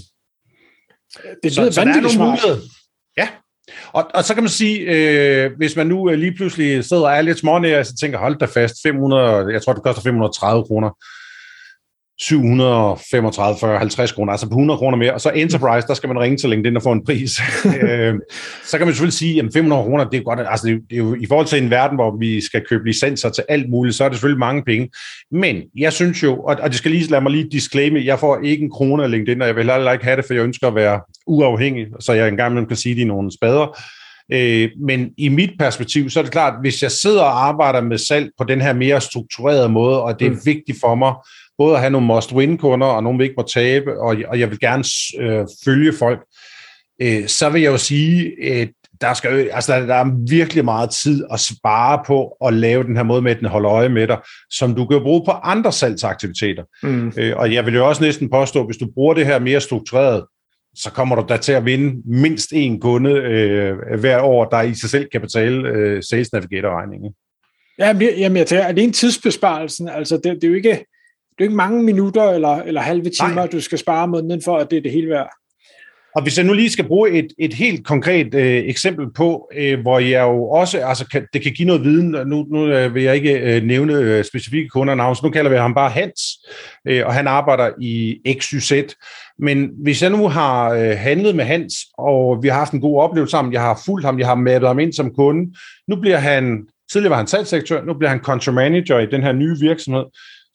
Det 1.43 1.51
så, 1.51 1.71
så 1.71 1.81
der 1.81 1.87
er 1.87 2.01
nogle 2.01 2.29
muligheder. 2.29 2.57
Ja, 3.17 3.27
og, 3.93 4.05
og 4.13 4.23
så 4.23 4.33
kan 4.33 4.43
man 4.43 4.49
sige, 4.49 4.79
øh, 4.79 5.51
hvis 5.57 5.75
man 5.75 5.87
nu 5.87 6.09
øh, 6.09 6.19
lige 6.19 6.35
pludselig 6.35 6.85
sidder 6.85 7.03
og 7.03 7.13
er 7.13 7.21
lidt 7.21 7.39
smånær, 7.39 7.83
så 7.83 7.95
tænker, 7.95 8.19
hold 8.19 8.39
da 8.39 8.45
fast, 8.45 8.75
500, 8.83 9.53
jeg 9.53 9.61
tror, 9.61 9.73
det 9.73 9.83
koster 9.83 10.01
530 10.01 10.63
kroner 10.63 10.89
735, 12.19 13.59
40, 13.59 13.77
50 13.79 14.11
kroner, 14.11 14.31
altså 14.31 14.47
på 14.47 14.53
100 14.53 14.77
kroner 14.77 14.97
mere, 14.97 15.13
og 15.13 15.21
så 15.21 15.29
Enterprise, 15.29 15.87
der 15.87 15.93
skal 15.93 16.07
man 16.07 16.19
ringe 16.19 16.37
til 16.37 16.49
LinkedIn 16.49 16.75
og 16.75 16.83
få 16.83 16.91
en 16.91 17.05
pris. 17.05 17.31
Øh, 17.83 18.15
så 18.63 18.77
kan 18.77 18.87
man 18.87 18.93
selvfølgelig 18.93 19.13
sige, 19.13 19.43
at 19.43 19.49
500 19.53 19.83
kroner, 19.83 20.03
det 20.03 20.17
er 20.17 20.23
godt, 20.23 20.39
altså 20.39 20.67
det 20.67 20.81
er 20.91 20.97
jo 20.97 21.15
i 21.15 21.25
forhold 21.25 21.45
til 21.45 21.63
en 21.63 21.69
verden, 21.69 21.97
hvor 21.97 22.17
vi 22.19 22.41
skal 22.41 22.65
købe 22.69 22.85
licenser 22.85 23.29
til 23.29 23.43
alt 23.49 23.69
muligt, 23.69 23.95
så 23.95 24.03
er 24.03 24.09
det 24.09 24.17
selvfølgelig 24.17 24.39
mange 24.39 24.63
penge. 24.63 24.89
Men 25.31 25.61
jeg 25.77 25.93
synes 25.93 26.23
jo, 26.23 26.35
og, 26.35 26.55
og 26.61 26.69
det 26.69 26.77
skal 26.77 26.91
lige, 26.91 27.09
lade 27.09 27.21
mig 27.21 27.31
lige 27.31 27.49
disclaimer, 27.51 27.99
jeg 27.99 28.19
får 28.19 28.39
ikke 28.43 28.63
en 28.63 28.71
krone 28.71 29.03
af 29.03 29.11
LinkedIn, 29.11 29.41
og 29.41 29.47
jeg 29.47 29.55
vil 29.55 29.71
heller 29.71 29.91
ikke 29.91 30.05
have 30.05 30.17
det, 30.17 30.25
for 30.25 30.33
jeg 30.33 30.43
ønsker 30.43 30.67
at 30.67 30.75
være 30.75 31.01
uafhængig, 31.27 31.87
så 31.99 32.13
jeg 32.13 32.27
engang 32.27 32.67
kan 32.67 32.77
sige 32.77 32.91
at 32.91 32.97
de 32.97 33.01
er 33.01 33.05
nogle 33.05 33.31
spader. 33.31 33.79
Øh, 34.33 34.69
men 34.79 35.09
i 35.17 35.29
mit 35.29 35.51
perspektiv, 35.59 36.09
så 36.09 36.19
er 36.19 36.23
det 36.23 36.31
klart, 36.31 36.53
at 36.53 36.59
hvis 36.61 36.83
jeg 36.83 36.91
sidder 36.91 37.21
og 37.21 37.47
arbejder 37.47 37.81
med 37.81 37.97
salg 37.97 38.29
på 38.37 38.43
den 38.43 38.61
her 38.61 38.73
mere 38.73 39.01
strukturerede 39.01 39.69
måde, 39.69 40.03
og 40.03 40.19
det 40.19 40.25
er 40.25 40.31
mm. 40.31 40.41
vigtigt 40.45 40.79
for 40.81 40.95
mig 40.95 41.13
både 41.57 41.73
at 41.73 41.79
have 41.79 41.91
nogle 41.91 42.07
must-win-kunder, 42.07 42.87
og 42.87 43.03
nogle 43.03 43.17
vi 43.17 43.23
ikke 43.23 43.35
må 43.37 43.43
tabe, 43.43 43.99
og, 43.99 44.17
og 44.27 44.39
jeg 44.39 44.49
vil 44.49 44.59
gerne 44.59 44.83
øh, 45.19 45.45
følge 45.65 45.93
folk, 45.93 46.19
øh, 47.01 47.27
så 47.27 47.49
vil 47.49 47.61
jeg 47.61 47.71
jo 47.71 47.77
sige, 47.77 48.43
at 48.43 48.69
der, 49.01 49.13
skal, 49.13 49.49
altså 49.53 49.73
der, 49.73 49.85
der 49.85 49.95
er 49.95 50.29
virkelig 50.29 50.65
meget 50.65 50.89
tid 50.89 51.25
at 51.31 51.39
spare 51.39 52.03
på 52.07 52.37
at 52.45 52.53
lave 52.53 52.83
den 52.83 52.95
her 52.95 53.03
måde 53.03 53.21
med, 53.21 53.31
at 53.31 53.39
den 53.39 53.47
holder 53.47 53.71
øje 53.71 53.89
med 53.89 54.07
dig, 54.07 54.17
som 54.49 54.75
du 54.75 54.85
kan 54.85 55.01
bruge 55.01 55.25
på 55.25 55.31
andre 55.31 55.71
salgsaktiviteter. 55.71 56.63
Mm. 56.83 57.13
Øh, 57.17 57.37
og 57.37 57.53
jeg 57.53 57.65
vil 57.65 57.73
jo 57.75 57.87
også 57.87 58.03
næsten 58.03 58.29
påstå, 58.29 58.59
at 58.59 58.65
hvis 58.65 58.77
du 58.77 58.87
bruger 58.93 59.13
det 59.13 59.25
her 59.25 59.39
mere 59.39 59.61
struktureret, 59.61 60.23
så 60.77 60.91
kommer 60.91 61.15
du 61.15 61.25
da 61.29 61.37
til 61.37 61.51
at 61.51 61.65
vinde 61.65 62.01
mindst 62.05 62.53
en 62.53 62.79
kunde 62.79 63.11
øh, 63.11 63.99
hver 63.99 64.21
år, 64.21 64.45
der 64.45 64.61
i 64.61 64.73
sig 64.73 64.89
selv 64.89 65.07
kan 65.11 65.21
betale 65.21 65.69
øh, 65.69 66.03
Sales 66.03 66.33
Navigator-regningen. 66.33 67.13
Ja, 67.79 67.97
jamen, 68.17 68.37
jeg 68.37 68.47
tænker, 68.47 68.65
er 68.65 68.73
en 68.73 68.93
tidsbesparelsen? 68.93 69.89
Altså, 69.89 70.15
det, 70.15 70.23
det 70.23 70.43
er 70.43 70.47
jo 70.47 70.53
ikke 70.53 70.85
det 71.37 71.43
er 71.43 71.43
ikke 71.43 71.55
mange 71.55 71.83
minutter 71.83 72.23
eller, 72.23 72.55
eller 72.55 72.81
halve 72.81 73.09
timer, 73.09 73.35
Nej. 73.35 73.47
du 73.47 73.61
skal 73.61 73.77
spare 73.77 74.07
måneden 74.07 74.41
for, 74.45 74.57
at 74.57 74.71
det 74.71 74.77
er 74.77 74.81
det 74.81 74.91
hele 74.91 75.09
værd. 75.09 75.29
Og 76.15 76.23
hvis 76.23 76.37
jeg 76.37 76.45
nu 76.45 76.53
lige 76.53 76.69
skal 76.69 76.87
bruge 76.87 77.11
et, 77.11 77.27
et 77.39 77.53
helt 77.53 77.85
konkret 77.85 78.33
øh, 78.33 78.63
eksempel 78.65 79.13
på, 79.13 79.49
øh, 79.55 79.79
hvor 79.79 79.99
jeg 79.99 80.21
jo 80.21 80.43
også, 80.49 80.79
altså 80.79 81.07
kan, 81.07 81.27
det 81.33 81.41
kan 81.43 81.51
give 81.51 81.67
noget 81.67 81.83
viden, 81.83 82.27
nu, 82.27 82.45
nu 82.51 82.67
øh, 82.67 82.95
vil 82.95 83.03
jeg 83.03 83.15
ikke 83.15 83.39
øh, 83.39 83.63
nævne 83.63 83.93
øh, 83.93 84.23
specifikke 84.23 84.69
kundernavn, 84.69 85.15
så 85.15 85.21
nu 85.23 85.29
kalder 85.29 85.51
vi 85.51 85.57
ham 85.57 85.73
bare 85.73 85.89
Hans, 85.89 86.21
øh, 86.87 87.05
og 87.05 87.13
han 87.13 87.27
arbejder 87.27 87.69
i 87.81 88.19
XYZ. 88.39 88.71
Men 89.39 89.69
hvis 89.83 90.01
jeg 90.01 90.09
nu 90.09 90.27
har 90.27 90.69
øh, 90.69 90.97
handlet 90.97 91.35
med 91.35 91.45
Hans, 91.45 91.73
og 91.97 92.43
vi 92.43 92.47
har 92.47 92.57
haft 92.57 92.73
en 92.73 92.81
god 92.81 92.99
oplevelse 92.99 93.31
sammen, 93.31 93.53
jeg 93.53 93.61
har 93.61 93.81
fulgt 93.85 94.05
ham, 94.05 94.19
jeg 94.19 94.27
har 94.27 94.35
mappet 94.35 94.67
ham 94.67 94.79
ind 94.79 94.93
som 94.93 95.13
kunde, 95.13 95.53
nu 95.87 95.95
bliver 95.95 96.17
han, 96.17 96.67
tidligere 96.91 97.09
var 97.09 97.17
han 97.17 97.27
salgsektør, 97.27 97.85
nu 97.85 97.93
bliver 97.93 98.09
han 98.09 98.19
country 98.19 98.51
manager 98.51 98.99
i 98.99 99.05
den 99.05 99.23
her 99.23 99.31
nye 99.31 99.55
virksomhed, 99.59 100.03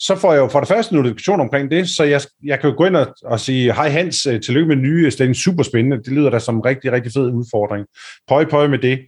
så 0.07 0.17
får 0.17 0.33
jeg 0.33 0.41
jo 0.41 0.49
for 0.49 0.61
det 0.61 0.69
første 0.69 0.95
notifikation 0.95 1.41
omkring 1.41 1.71
det, 1.71 1.89
så 1.89 2.05
jeg, 2.05 2.21
jeg 2.45 2.61
kan 2.61 2.71
jo 2.71 2.77
gå 2.77 2.85
ind 2.85 2.97
og, 2.97 3.15
og 3.25 3.41
sige, 3.41 3.73
hej 3.73 3.89
Hans, 3.89 4.27
øh, 4.27 4.41
tillykke 4.41 4.69
med 4.69 4.77
nye, 4.77 5.05
det 5.05 5.21
er 5.21 5.35
super 5.35 5.63
spændende, 5.63 5.97
det 5.97 6.13
lyder 6.13 6.31
da 6.31 6.39
som 6.39 6.57
en 6.57 6.65
rigtig, 6.65 6.93
rigtig 6.93 7.13
fed 7.13 7.33
udfordring. 7.33 7.87
Pøj, 8.29 8.45
pøj 8.45 8.67
med 8.67 8.79
det. 8.79 8.99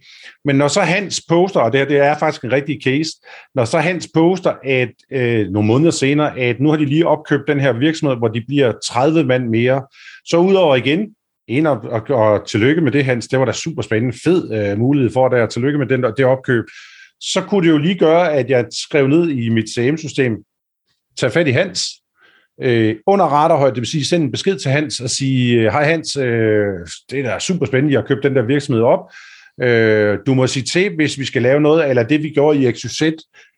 Men 0.45 0.55
når 0.55 0.67
så 0.67 0.81
Hans 0.81 1.21
poster, 1.29 1.59
og 1.59 1.71
det, 1.71 1.79
her, 1.79 1.87
det 1.87 1.97
er 1.97 2.17
faktisk 2.17 2.43
en 2.43 2.51
rigtig 2.51 2.79
case, 2.83 3.11
når 3.55 3.65
så 3.65 3.79
Hans 3.79 4.09
poster, 4.13 4.53
at 4.63 4.91
øh, 5.11 5.47
nogle 5.47 5.67
måneder 5.67 5.91
senere, 5.91 6.39
at 6.39 6.59
nu 6.59 6.69
har 6.69 6.77
de 6.77 6.85
lige 6.85 7.07
opkøbt 7.07 7.47
den 7.47 7.59
her 7.59 7.73
virksomhed, 7.73 8.17
hvor 8.17 8.27
de 8.27 8.43
bliver 8.47 8.73
30 8.85 9.23
mand 9.23 9.49
mere, 9.49 9.81
så 10.25 10.37
udover 10.37 10.75
igen, 10.75 11.07
en 11.47 11.65
og, 11.65 11.77
og, 11.83 12.01
og 12.09 12.47
tillykke 12.47 12.81
med 12.81 12.91
det, 12.91 13.05
Hans, 13.05 13.27
det 13.27 13.39
var 13.39 13.45
da 13.45 13.51
super 13.51 13.81
spændende, 13.81 14.17
fed 14.23 14.53
øh, 14.53 14.79
mulighed 14.79 15.11
for 15.13 15.29
dig, 15.29 15.41
og 15.41 15.49
tillykke 15.49 15.79
med 15.79 15.87
den, 15.87 16.03
det 16.03 16.25
opkøb, 16.25 16.63
så 17.21 17.41
kunne 17.41 17.67
det 17.67 17.73
jo 17.73 17.77
lige 17.77 17.97
gøre, 17.97 18.33
at 18.33 18.49
jeg 18.49 18.65
skrev 18.71 19.07
ned 19.07 19.29
i 19.29 19.49
mit 19.49 19.69
CM-system, 19.69 20.37
tage 21.17 21.31
fat 21.31 21.47
i 21.47 21.51
Hans, 21.51 21.85
øh, 22.61 22.95
under 23.07 23.25
radarhøjde, 23.25 23.75
det 23.75 23.81
vil 23.81 23.89
sige 23.89 24.05
sende 24.05 24.25
en 24.25 24.31
besked 24.31 24.59
til 24.59 24.71
Hans 24.71 24.99
og 24.99 25.09
sige, 25.09 25.71
hej 25.71 25.83
Hans, 25.83 26.17
øh, 26.17 26.73
det 27.11 27.19
er 27.19 27.23
da 27.23 27.39
super 27.39 27.65
spændende, 27.65 27.93
jeg 27.93 28.01
har 28.01 28.07
købt 28.07 28.23
den 28.23 28.35
der 28.35 28.41
virksomhed 28.41 28.83
op, 28.83 28.99
øh, 29.61 30.17
du 30.27 30.33
må 30.33 30.47
sige 30.47 30.63
til, 30.63 30.95
hvis 30.95 31.19
vi 31.19 31.25
skal 31.25 31.41
lave 31.41 31.61
noget, 31.61 31.89
eller 31.89 32.03
det 32.03 32.23
vi 32.23 32.29
gjorde 32.29 32.59
i 32.59 32.71
XYZ, 32.71 33.01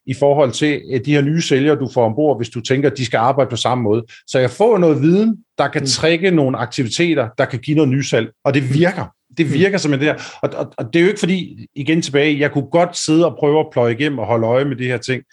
i 0.05 0.13
forhold 0.13 0.51
til 0.51 0.81
at 0.93 1.05
de 1.05 1.13
her 1.13 1.21
nye 1.21 1.41
sælgere, 1.41 1.75
du 1.75 1.89
får 1.93 2.05
ombord, 2.05 2.37
hvis 2.37 2.49
du 2.49 2.61
tænker, 2.61 2.91
at 2.91 2.97
de 2.97 3.05
skal 3.05 3.17
arbejde 3.17 3.49
på 3.49 3.55
samme 3.55 3.83
måde. 3.83 4.03
Så 4.27 4.39
jeg 4.39 4.49
får 4.49 4.77
noget 4.77 5.01
viden, 5.01 5.37
der 5.57 5.67
kan 5.67 5.81
mm. 5.81 5.87
trække 5.87 6.31
nogle 6.31 6.57
aktiviteter, 6.57 7.29
der 7.37 7.45
kan 7.45 7.59
give 7.59 7.75
noget 7.75 7.91
nysalg, 7.91 8.31
og 8.43 8.53
det 8.53 8.73
virker. 8.73 9.05
Det 9.37 9.45
mm. 9.45 9.53
virker 9.53 9.77
som 9.77 9.91
det 9.91 10.01
der. 10.01 10.13
Og, 10.41 10.49
og, 10.53 10.73
og 10.77 10.85
det 10.93 10.99
er 10.99 11.03
jo 11.03 11.07
ikke 11.07 11.19
fordi, 11.19 11.67
igen 11.75 12.01
tilbage, 12.01 12.39
jeg 12.39 12.51
kunne 12.51 12.69
godt 12.71 12.97
sidde 12.97 13.25
og 13.25 13.35
prøve 13.39 13.59
at 13.59 13.65
pløje 13.71 13.93
igennem 13.93 14.19
og 14.19 14.25
holde 14.25 14.47
øje 14.47 14.65
med 14.65 14.75
de 14.75 14.87
her 14.87 14.97
ting, 14.97 15.23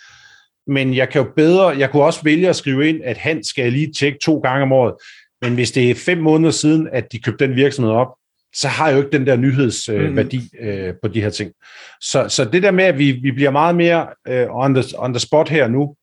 men 0.67 0.95
jeg 0.95 1.09
kan 1.09 1.23
jo 1.23 1.31
bedre, 1.37 1.67
jeg 1.67 1.91
kunne 1.91 2.05
også 2.05 2.21
vælge 2.25 2.49
at 2.49 2.57
skrive 2.57 2.89
ind, 2.89 3.01
at 3.05 3.17
han 3.17 3.45
skal 3.45 3.73
lige 3.73 3.93
tjekke 3.93 4.19
to 4.19 4.39
gange 4.39 4.63
om 4.63 4.73
året. 4.73 4.95
Men 5.43 5.55
hvis 5.55 5.73
det 5.73 5.91
er 5.91 5.95
fem 5.95 6.19
måneder 6.19 6.51
siden, 6.51 6.89
at 6.93 7.13
de 7.13 7.19
købte 7.19 7.47
den 7.47 7.57
virksomhed 7.57 7.93
op, 7.93 8.09
så 8.55 8.69
har 8.69 8.89
jeg 8.89 8.97
jo 8.97 9.03
ikke 9.03 9.19
den 9.19 9.27
der 9.27 9.37
nyhedsværdi 9.37 10.41
mm. 10.61 10.69
øh, 10.69 10.95
på 11.03 11.09
de 11.09 11.21
her 11.21 11.31
ting. 11.31 11.53
Så, 12.01 12.29
så 12.29 12.45
det 12.45 12.63
der 12.63 12.71
med, 12.71 12.85
at 12.85 12.99
vi, 12.99 13.13
vi 13.13 13.33
bliver 13.33 13.51
meget 13.51 13.77
mere 13.77 14.07
øh, 14.29 14.47
on, 14.51 14.75
the, 14.75 14.85
on 14.99 15.13
the 15.13 15.21
spot 15.21 15.49
her 15.49 15.69
nu, 15.69 15.95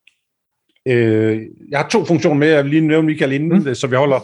Øh, 0.88 1.40
jeg 1.72 1.80
har 1.80 1.90
to 1.90 2.06
funktioner 2.06 2.38
med, 2.38 2.48
jeg 2.48 2.64
vil 2.64 2.72
lige 2.72 2.88
nævne 2.88 3.06
Michael 3.08 3.32
inden, 3.32 3.64
mm. 3.64 3.76
så 3.76 3.88
vi 3.88 3.96
holder 3.96 4.20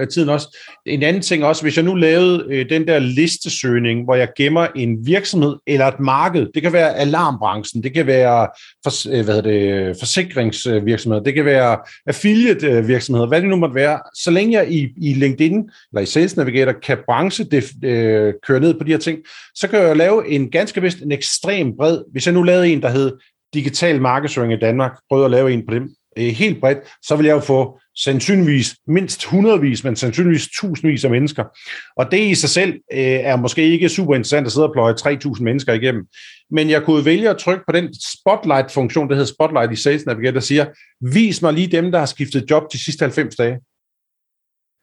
øh, 0.00 0.08
tiden 0.08 0.28
også. 0.28 0.58
En 0.86 1.02
anden 1.02 1.22
ting 1.22 1.44
også, 1.44 1.62
hvis 1.62 1.76
jeg 1.76 1.84
nu 1.84 1.94
lavede 1.94 2.46
øh, 2.50 2.70
den 2.70 2.86
der 2.86 2.98
listesøgning, 2.98 4.04
hvor 4.04 4.14
jeg 4.14 4.28
gemmer 4.36 4.66
en 4.76 5.06
virksomhed 5.06 5.56
eller 5.66 5.86
et 5.86 6.00
marked, 6.00 6.46
det 6.54 6.62
kan 6.62 6.72
være 6.72 6.96
alarmbranchen, 6.96 7.82
det 7.82 7.94
kan 7.94 8.06
være 8.06 8.48
for, 8.84 9.08
øh, 9.08 9.24
hvad 9.24 9.34
hedder 9.34 9.50
det, 9.50 9.96
forsikringsvirksomheder, 9.98 11.22
det 11.22 11.34
kan 11.34 11.44
være 11.44 11.78
affiliate 12.06 12.86
virksomheder, 12.86 13.28
hvad 13.28 13.40
det 13.40 13.48
nu 13.48 13.56
måtte 13.56 13.74
være, 13.74 14.00
så 14.14 14.30
længe 14.30 14.58
jeg 14.58 14.72
i, 14.72 14.88
i 14.96 15.14
LinkedIn 15.14 15.70
eller 15.92 16.00
i 16.00 16.06
Sales 16.06 16.36
Navigator 16.36 16.72
kan 16.72 16.98
branche 17.06 17.44
det, 17.44 17.84
øh, 17.84 18.34
køre 18.46 18.60
ned 18.60 18.74
på 18.74 18.84
de 18.84 18.90
her 18.90 18.98
ting, 18.98 19.18
så 19.54 19.68
kan 19.68 19.78
jeg 19.78 19.96
lave 19.96 20.28
en 20.28 20.50
ganske 20.50 20.82
vist 20.82 20.98
en 20.98 21.12
ekstrem 21.12 21.76
bred, 21.76 21.98
hvis 22.12 22.26
jeg 22.26 22.34
nu 22.34 22.42
lavede 22.42 22.68
en, 22.68 22.82
der 22.82 22.90
hed 22.90 23.12
digital 23.54 24.00
markedsføring 24.00 24.52
i 24.52 24.58
Danmark, 24.58 24.92
prøvede 25.08 25.24
at 25.24 25.30
lave 25.30 25.52
en 25.52 25.66
på 25.66 25.74
dem, 25.74 25.88
øh, 26.20 26.26
helt 26.26 26.60
bredt, 26.60 26.78
så 27.02 27.16
vil 27.16 27.26
jeg 27.26 27.34
jo 27.34 27.40
få 27.40 27.80
sandsynligvis 27.96 28.76
mindst 28.88 29.24
hundredvis, 29.24 29.84
men 29.84 29.96
sandsynligvis 29.96 30.48
tusindvis 30.60 31.04
af 31.04 31.10
mennesker. 31.10 31.44
Og 31.96 32.10
det 32.10 32.20
i 32.20 32.34
sig 32.34 32.50
selv 32.50 32.72
øh, 32.92 32.98
er 33.00 33.36
måske 33.36 33.62
ikke 33.62 33.88
super 33.88 34.14
interessant 34.14 34.46
at 34.46 34.52
sidde 34.52 34.66
og 34.66 34.72
pløje 34.72 34.94
3.000 35.00 35.42
mennesker 35.42 35.72
igennem. 35.72 36.06
Men 36.50 36.70
jeg 36.70 36.82
kunne 36.82 37.04
vælge 37.04 37.30
at 37.30 37.38
trykke 37.38 37.64
på 37.68 37.72
den 37.72 37.94
spotlight-funktion, 37.94 39.08
der 39.08 39.14
hedder 39.14 39.32
Spotlight 39.32 39.72
i 39.72 39.76
Sales 39.76 40.06
Navigator, 40.06 40.32
der 40.32 40.40
siger, 40.40 40.66
vis 41.12 41.42
mig 41.42 41.52
lige 41.52 41.66
dem, 41.66 41.92
der 41.92 41.98
har 41.98 42.06
skiftet 42.06 42.50
job 42.50 42.62
de 42.72 42.84
sidste 42.84 43.02
90 43.02 43.36
dage. 43.36 43.58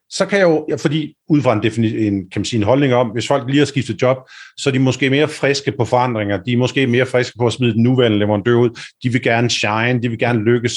Så 0.10 0.26
kan 0.26 0.40
jeg 0.40 0.46
jo, 0.46 0.78
fordi 0.78 1.16
ud 1.30 1.42
fra 1.42 1.54
en, 1.54 1.84
en, 1.84 2.30
kan 2.30 2.40
man 2.40 2.46
sige, 2.46 2.58
en 2.58 2.64
holdning 2.64 2.94
om, 2.94 3.08
hvis 3.08 3.28
folk 3.28 3.44
lige 3.48 3.60
har 3.60 3.66
skiftet 3.66 4.02
job, 4.02 4.18
så 4.58 4.70
er 4.70 4.72
de 4.72 4.80
måske 4.80 5.10
mere 5.10 5.28
friske 5.28 5.72
på 5.72 5.86
forandringer, 5.86 6.44
de 6.44 6.54
er 6.54 6.58
måske 6.58 6.88
mere 6.88 7.06
friske 7.06 7.38
på 7.40 7.48
at 7.48 7.54
smide 7.54 7.74
den 7.74 7.84
nuværende 7.84 8.20
leverandør 8.20 8.56
ud, 8.56 8.70
de 9.04 9.10
vil 9.10 9.22
gerne 9.22 9.50
shine, 9.50 10.02
de 10.02 10.10
vil 10.10 10.20
gerne 10.20 10.44
lykkes. 10.44 10.74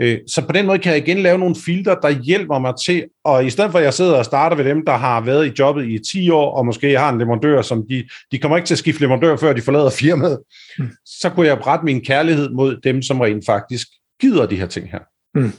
Øh, 0.00 0.18
så 0.26 0.46
på 0.46 0.52
den 0.52 0.66
måde 0.66 0.78
kan 0.78 0.92
jeg 0.92 1.08
igen 1.08 1.18
lave 1.18 1.38
nogle 1.38 1.54
filter, 1.64 1.94
der 1.94 2.08
hjælper 2.10 2.58
mig 2.58 2.74
til, 2.84 3.04
og 3.24 3.46
i 3.46 3.50
stedet 3.50 3.70
for 3.70 3.78
at 3.78 3.84
jeg 3.84 3.94
sidder 3.94 4.18
og 4.18 4.24
starter 4.24 4.56
ved 4.56 4.64
dem, 4.64 4.84
der 4.86 4.96
har 4.96 5.20
været 5.20 5.46
i 5.46 5.52
jobbet 5.58 5.88
i 5.88 5.98
10 6.12 6.30
år, 6.30 6.50
og 6.56 6.66
måske 6.66 6.98
har 6.98 7.12
en 7.12 7.18
leverandør, 7.18 7.62
som 7.62 7.84
de, 7.88 8.04
de 8.32 8.38
kommer 8.38 8.56
ikke 8.56 8.66
til 8.66 8.74
at 8.74 8.78
skifte 8.78 9.00
leverandør, 9.00 9.36
før 9.36 9.52
de 9.52 9.62
forlader 9.62 9.90
firmaet, 9.90 10.38
mm. 10.78 10.90
så 11.06 11.30
kunne 11.30 11.46
jeg 11.46 11.66
rette 11.66 11.84
min 11.84 12.04
kærlighed 12.04 12.50
mod 12.50 12.80
dem, 12.84 13.02
som 13.02 13.20
rent 13.20 13.46
faktisk 13.46 13.88
gider 14.20 14.46
de 14.46 14.56
her 14.56 14.66
ting 14.66 14.90
her. 14.90 15.00
Mm. 15.34 15.52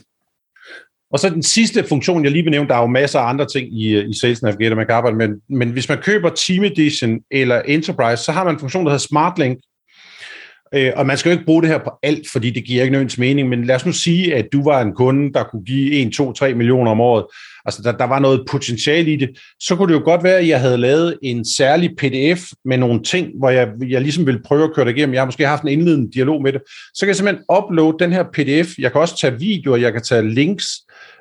Og 1.12 1.18
så 1.18 1.30
den 1.30 1.42
sidste 1.42 1.84
funktion, 1.88 2.24
jeg 2.24 2.32
lige 2.32 2.42
vil 2.42 2.50
nævne, 2.50 2.68
der 2.68 2.74
er 2.74 2.80
jo 2.80 2.86
masser 2.86 3.18
af 3.18 3.28
andre 3.28 3.46
ting 3.46 3.80
i, 3.80 4.00
i 4.00 4.14
Sales 4.14 4.42
Navigator, 4.42 4.76
man 4.76 4.86
kan 4.86 4.94
arbejde 4.94 5.16
med, 5.16 5.28
men 5.48 5.70
hvis 5.70 5.88
man 5.88 5.98
køber 5.98 6.30
Team 6.30 6.64
Edition 6.64 7.20
eller 7.30 7.62
Enterprise, 7.62 8.22
så 8.24 8.32
har 8.32 8.44
man 8.44 8.54
en 8.54 8.60
funktion, 8.60 8.84
der 8.84 8.90
hedder 8.90 9.06
SmartLink, 9.08 9.58
Øh, 10.74 10.92
og 10.96 11.06
man 11.06 11.16
skal 11.16 11.30
jo 11.30 11.32
ikke 11.32 11.44
bruge 11.44 11.62
det 11.62 11.70
her 11.70 11.78
på 11.78 11.90
alt, 12.02 12.30
fordi 12.32 12.50
det 12.50 12.64
giver 12.64 12.82
ikke 12.82 12.92
nødvendigvis 12.92 13.18
mening, 13.18 13.48
men 13.48 13.64
lad 13.64 13.74
os 13.74 13.86
nu 13.86 13.92
sige, 13.92 14.34
at 14.34 14.48
du 14.52 14.64
var 14.64 14.80
en 14.80 14.94
kunde, 14.94 15.32
der 15.32 15.44
kunne 15.44 15.64
give 15.64 15.92
1, 15.92 16.12
2, 16.12 16.32
3 16.32 16.54
millioner 16.54 16.90
om 16.90 17.00
året. 17.00 17.24
Altså, 17.64 17.82
der, 17.82 17.92
der 17.92 18.04
var 18.04 18.18
noget 18.18 18.44
potentiale 18.50 19.12
i 19.12 19.16
det. 19.16 19.30
Så 19.60 19.76
kunne 19.76 19.92
det 19.92 20.00
jo 20.00 20.04
godt 20.04 20.24
være, 20.24 20.38
at 20.38 20.48
jeg 20.48 20.60
havde 20.60 20.78
lavet 20.78 21.18
en 21.22 21.44
særlig 21.44 21.90
pdf 21.98 22.42
med 22.64 22.78
nogle 22.78 23.02
ting, 23.02 23.28
hvor 23.38 23.50
jeg, 23.50 23.68
jeg 23.88 24.00
ligesom 24.00 24.26
ville 24.26 24.42
prøve 24.44 24.64
at 24.64 24.74
køre 24.74 24.84
det 24.84 24.96
igennem. 24.96 25.14
Jeg 25.14 25.20
har 25.20 25.26
måske 25.26 25.46
haft 25.46 25.62
en 25.62 25.68
indledende 25.68 26.12
dialog 26.12 26.42
med 26.42 26.52
det. 26.52 26.62
Så 26.94 27.00
kan 27.00 27.08
jeg 27.08 27.16
simpelthen 27.16 27.44
uploade 27.58 27.96
den 27.98 28.12
her 28.12 28.24
pdf. 28.32 28.78
Jeg 28.78 28.92
kan 28.92 29.00
også 29.00 29.18
tage 29.20 29.38
videoer, 29.38 29.76
jeg 29.76 29.92
kan 29.92 30.02
tage 30.02 30.34
links, 30.34 30.66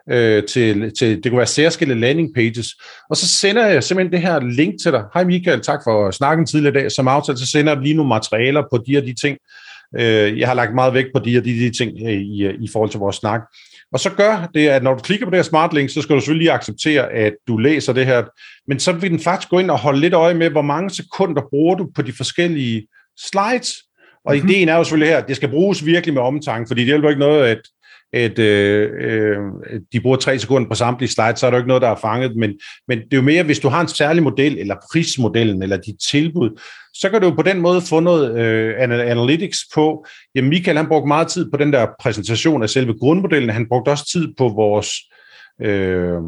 øh, 0.10 0.44
til, 0.44 0.94
til, 0.98 1.24
det 1.24 1.32
kunne 1.32 1.38
være 1.38 1.48
særskilte 1.48 1.96
landing 1.96 2.30
pages, 2.36 2.68
og 3.10 3.18
så 3.18 3.28
sender 3.28 3.66
jeg 3.66 3.84
simpelthen 3.84 4.14
det 4.14 4.22
her 4.22 4.40
link 4.40 4.82
til 4.84 4.92
dig. 4.92 5.04
Hej 5.14 5.24
Michael, 5.24 5.62
tak 5.62 5.80
for 5.84 6.12
snakken 6.12 6.46
tidligere 6.46 6.78
i 6.78 6.82
dag. 6.82 6.92
Som 6.92 7.08
aftalt, 7.08 7.40
så 7.40 7.48
sender 7.48 7.74
jeg 7.74 7.82
lige 7.82 7.96
nogle 7.96 8.10
materialer 8.10 8.64
på 8.72 8.84
de 8.88 8.98
og 8.98 9.04
de 9.04 9.14
ting. 9.22 9.38
Øh, 10.00 10.40
jeg 10.40 10.48
har 10.48 10.56
lagt 10.56 10.76
meget 10.76 10.94
vægt 10.94 11.10
på 11.16 11.20
de 11.20 11.38
og 11.38 11.46
de, 11.46 11.52
de 11.52 11.78
ting 11.78 11.92
øh, 12.06 12.14
i, 12.14 12.50
i 12.50 12.70
forhold 12.74 12.90
til 12.90 13.00
vores 13.00 13.16
snak. 13.16 13.42
Og 13.94 14.00
så 14.00 14.10
gør 14.10 14.50
det, 14.54 14.68
at 14.68 14.84
når 14.84 14.94
du 14.94 15.02
klikker 15.02 15.26
på 15.26 15.30
det 15.30 15.38
her 15.38 15.44
smart 15.44 15.74
link, 15.74 15.90
så 15.90 16.02
skal 16.02 16.16
du 16.16 16.20
selvfølgelig 16.20 16.44
lige 16.44 16.54
acceptere, 16.54 17.12
at 17.12 17.34
du 17.48 17.58
læser 17.58 17.94
det 17.94 18.06
her. 18.06 18.24
Men 18.68 18.80
så 18.80 18.92
vil 18.92 19.12
den 19.12 19.20
faktisk 19.20 19.50
gå 19.50 19.60
ind 19.60 19.72
og 19.72 19.80
holde 19.80 20.00
lidt 20.00 20.14
øje 20.14 20.34
med, 20.34 20.50
hvor 20.50 20.62
mange 20.62 20.90
sekunder 20.90 21.42
bruger 21.50 21.76
du 21.76 21.90
på 21.96 22.02
de 22.02 22.14
forskellige 22.14 22.88
slides. 23.20 23.74
Og 24.26 24.36
mm-hmm. 24.36 24.50
ideen 24.50 24.70
er 24.70 24.76
jo 24.76 24.84
selvfølgelig 24.84 25.14
her, 25.14 25.18
at 25.18 25.28
det 25.28 25.36
skal 25.36 25.50
bruges 25.50 25.86
virkelig 25.86 26.14
med 26.14 26.22
omtanke, 26.22 26.68
fordi 26.68 26.82
det 26.82 26.88
hjælper 26.88 27.10
ikke 27.10 27.20
noget, 27.20 27.48
at 27.48 27.62
at 28.14 28.40
øh, 28.40 28.90
øh, 29.02 29.38
de 29.94 30.00
bruger 30.00 30.18
tre 30.18 30.40
sekunder 30.40 30.70
på 30.70 30.76
samtlige 30.76 31.10
slides, 31.10 31.40
så 31.40 31.46
er 31.46 31.50
der 31.50 31.58
jo 31.58 31.62
ikke 31.62 31.68
noget, 31.68 31.82
der 31.82 31.90
er 31.90 31.96
fanget. 31.96 32.36
Men, 32.36 32.60
men 32.88 32.98
det 32.98 33.14
er 33.14 33.18
jo 33.18 33.22
mere, 33.22 33.44
hvis 33.44 33.60
du 33.60 33.70
har 33.70 33.82
en 33.82 33.88
særlig 33.88 34.24
model, 34.24 34.58
eller 34.58 34.76
prismodellen, 34.92 35.64
eller 35.64 35.78
dit 35.78 35.96
tilbud, 36.12 36.62
så 36.94 37.10
kan 37.10 37.22
du 37.22 37.28
jo 37.28 37.34
på 37.34 37.42
den 37.42 37.62
måde 37.62 37.82
få 37.82 38.00
noget 38.00 38.40
øh, 38.40 38.76
analytics 38.80 39.60
på. 39.74 40.06
Jamen 40.36 40.50
Michael, 40.50 40.78
han 40.78 40.88
brugte 40.88 41.08
meget 41.08 41.28
tid 41.28 41.52
på 41.52 41.58
den 41.58 41.74
der 41.74 41.88
præsentation 42.00 42.64
af 42.64 42.70
selve 42.70 42.94
grundmodellen. 43.00 43.50
Han 43.50 43.68
brugte 43.70 43.90
også 43.90 44.10
tid 44.12 44.28
på 44.38 44.50
vores... 44.50 44.90
Øh, 45.62 46.22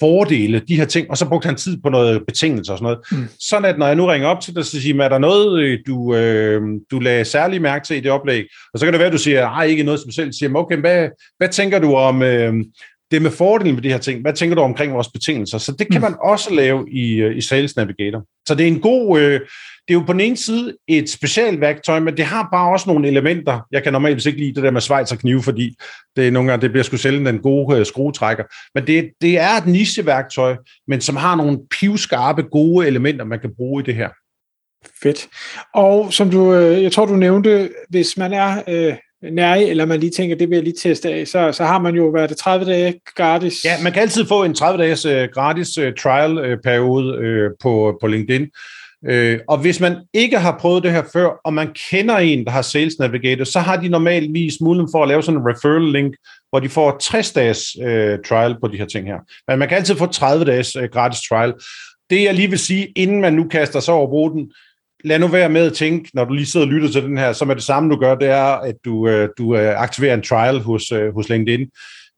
fordele, 0.00 0.62
de 0.68 0.76
her 0.76 0.84
ting, 0.84 1.10
og 1.10 1.18
så 1.18 1.28
brugte 1.28 1.46
han 1.46 1.56
tid 1.56 1.76
på 1.82 1.88
noget 1.88 2.22
betingelser 2.26 2.72
og 2.72 2.78
sådan 2.78 2.84
noget. 2.84 2.98
Mm. 3.12 3.28
Sådan 3.40 3.64
at 3.64 3.78
når 3.78 3.86
jeg 3.86 3.96
nu 3.96 4.06
ringer 4.06 4.28
op 4.28 4.40
til 4.40 4.54
dig, 4.54 4.64
så 4.64 4.80
siger 4.80 5.04
er 5.04 5.08
der 5.08 5.18
noget, 5.18 5.62
øh, 5.62 5.78
du, 5.86 6.14
øh, 6.14 6.62
du 6.90 6.98
lagde 6.98 7.24
særlig 7.24 7.62
mærke 7.62 7.86
til 7.86 7.96
i 7.96 8.00
det 8.00 8.10
oplæg? 8.10 8.44
Og 8.74 8.78
så 8.78 8.86
kan 8.86 8.92
det 8.92 8.98
være, 8.98 9.06
at 9.06 9.12
du 9.12 9.18
siger, 9.18 9.48
ej, 9.48 9.64
ikke 9.64 9.82
noget 9.82 10.00
specielt. 10.00 10.34
Så 10.34 10.38
siger 10.38 10.54
okay, 10.54 10.76
hvad, 10.76 11.08
hvad 11.38 11.48
tænker 11.48 11.78
du 11.78 11.94
om 11.94 12.22
øh, 12.22 12.54
det 13.10 13.22
med 13.22 13.30
fordelen 13.30 13.74
med 13.74 13.82
de 13.82 13.88
her 13.88 13.98
ting? 13.98 14.20
Hvad 14.20 14.32
tænker 14.32 14.56
du 14.56 14.62
omkring 14.62 14.94
vores 14.94 15.08
betingelser? 15.08 15.58
Så 15.58 15.72
det 15.72 15.86
kan 15.92 16.00
mm. 16.00 16.02
man 16.02 16.14
også 16.22 16.54
lave 16.54 16.90
i, 16.90 17.14
øh, 17.14 17.36
i 17.36 17.40
Sales 17.40 17.76
Navigator. 17.76 18.24
Så 18.48 18.54
det 18.54 18.64
er 18.64 18.68
en 18.68 18.80
god, 18.80 19.20
øh, 19.20 19.40
det 19.88 19.94
er 19.94 19.98
jo 19.98 20.04
på 20.06 20.12
den 20.12 20.20
ene 20.20 20.36
side 20.36 20.76
et 20.88 21.10
specielt 21.10 21.60
værktøj, 21.60 22.00
men 22.00 22.16
det 22.16 22.24
har 22.24 22.48
bare 22.52 22.72
også 22.72 22.90
nogle 22.90 23.08
elementer. 23.08 23.60
Jeg 23.72 23.82
kan 23.82 23.92
normalt 23.92 24.26
ikke 24.26 24.38
lide 24.38 24.54
det 24.54 24.62
der 24.62 24.70
med 24.70 24.80
Schweizer 24.80 25.16
knive, 25.16 25.42
fordi 25.42 25.76
det 26.16 26.26
er 26.26 26.30
nogle 26.30 26.50
gange, 26.50 26.62
det 26.62 26.70
bliver 26.70 26.84
sgu 26.84 26.96
selv 26.96 27.24
den 27.24 27.38
gode 27.38 27.80
uh, 27.80 27.86
skruetrækker. 27.86 28.44
Men 28.74 28.86
det, 28.86 29.10
det 29.20 29.38
er 29.38 29.50
et 29.50 29.66
nicheværktøj, 29.66 30.56
men 30.88 31.00
som 31.00 31.16
har 31.16 31.36
nogle 31.36 31.58
pivskarpe, 31.80 32.42
gode 32.42 32.86
elementer, 32.86 33.24
man 33.24 33.40
kan 33.40 33.54
bruge 33.56 33.82
i 33.82 33.86
det 33.86 33.94
her. 33.94 34.08
Fedt. 35.02 35.28
Og 35.74 36.12
som 36.12 36.30
du, 36.30 36.54
øh, 36.54 36.82
jeg 36.82 36.92
tror 36.92 37.06
du 37.06 37.16
nævnte, 37.16 37.70
hvis 37.88 38.16
man 38.16 38.32
er 38.32 38.62
øh, 38.68 38.94
nej, 39.22 39.58
eller 39.58 39.86
man 39.86 40.00
lige 40.00 40.10
tænker, 40.10 40.36
det 40.36 40.48
vil 40.48 40.56
jeg 40.56 40.64
lige 40.64 40.76
teste 40.82 41.12
af, 41.12 41.28
så, 41.28 41.52
så 41.52 41.64
har 41.64 41.78
man 41.78 41.94
jo 41.94 42.06
været 42.06 42.30
det 42.30 42.38
30 42.38 42.64
dage 42.64 43.00
gratis. 43.16 43.64
Ja, 43.64 43.82
man 43.82 43.92
kan 43.92 44.02
altid 44.02 44.26
få 44.26 44.44
en 44.44 44.54
30 44.54 44.82
dages 44.82 45.04
øh, 45.04 45.28
gratis 45.34 45.78
øh, 45.78 45.92
trial-periode 45.94 47.16
øh, 47.18 47.44
øh, 47.44 47.50
på, 47.62 47.98
på 48.00 48.06
LinkedIn. 48.06 48.46
Øh, 49.06 49.38
og 49.48 49.58
hvis 49.58 49.80
man 49.80 49.96
ikke 50.14 50.38
har 50.38 50.58
prøvet 50.60 50.82
det 50.82 50.92
her 50.92 51.02
før, 51.12 51.40
og 51.44 51.54
man 51.54 51.68
kender 51.90 52.16
en, 52.16 52.44
der 52.44 52.50
har 52.50 52.62
Sales 52.62 52.98
Navigator, 52.98 53.44
så 53.44 53.60
har 53.60 53.76
de 53.76 53.88
normalvis 53.88 54.60
muligheden 54.60 54.92
for 54.94 55.02
at 55.02 55.08
lave 55.08 55.22
sådan 55.22 55.40
en 55.40 55.46
referral 55.46 55.92
link, 55.92 56.14
hvor 56.50 56.60
de 56.60 56.68
får 56.68 56.98
60 57.00 57.32
dages 57.32 57.76
øh, 57.82 58.18
trial 58.26 58.56
på 58.60 58.68
de 58.68 58.78
her 58.78 58.86
ting 58.86 59.06
her. 59.06 59.18
Men 59.48 59.58
man 59.58 59.68
kan 59.68 59.78
altid 59.78 59.96
få 59.96 60.06
30 60.06 60.44
dages 60.44 60.76
øh, 60.76 60.88
gratis 60.92 61.20
trial. 61.28 61.54
Det 62.10 62.22
jeg 62.22 62.34
lige 62.34 62.50
vil 62.50 62.58
sige, 62.58 62.92
inden 62.96 63.20
man 63.20 63.32
nu 63.32 63.48
kaster 63.48 63.80
sig 63.80 63.94
over 63.94 64.06
brugen, 64.06 64.52
lad 65.04 65.18
nu 65.18 65.28
være 65.28 65.48
med 65.48 65.66
at 65.66 65.72
tænke, 65.72 66.10
når 66.14 66.24
du 66.24 66.32
lige 66.32 66.46
sidder 66.46 66.66
og 66.66 66.72
lytter 66.72 66.88
til 66.88 67.02
den 67.02 67.18
her, 67.18 67.32
så 67.32 67.44
er 67.44 67.54
det 67.54 67.62
samme, 67.62 67.90
du 67.90 67.96
gør, 67.96 68.14
det 68.14 68.28
er, 68.28 68.44
at 68.44 68.74
du, 68.84 69.08
øh, 69.08 69.28
du 69.38 69.56
øh, 69.56 69.80
aktiverer 69.80 70.14
en 70.14 70.22
trial 70.22 70.58
hos, 70.58 70.92
øh, 70.92 71.14
hos 71.14 71.28
LinkedIn. 71.28 71.66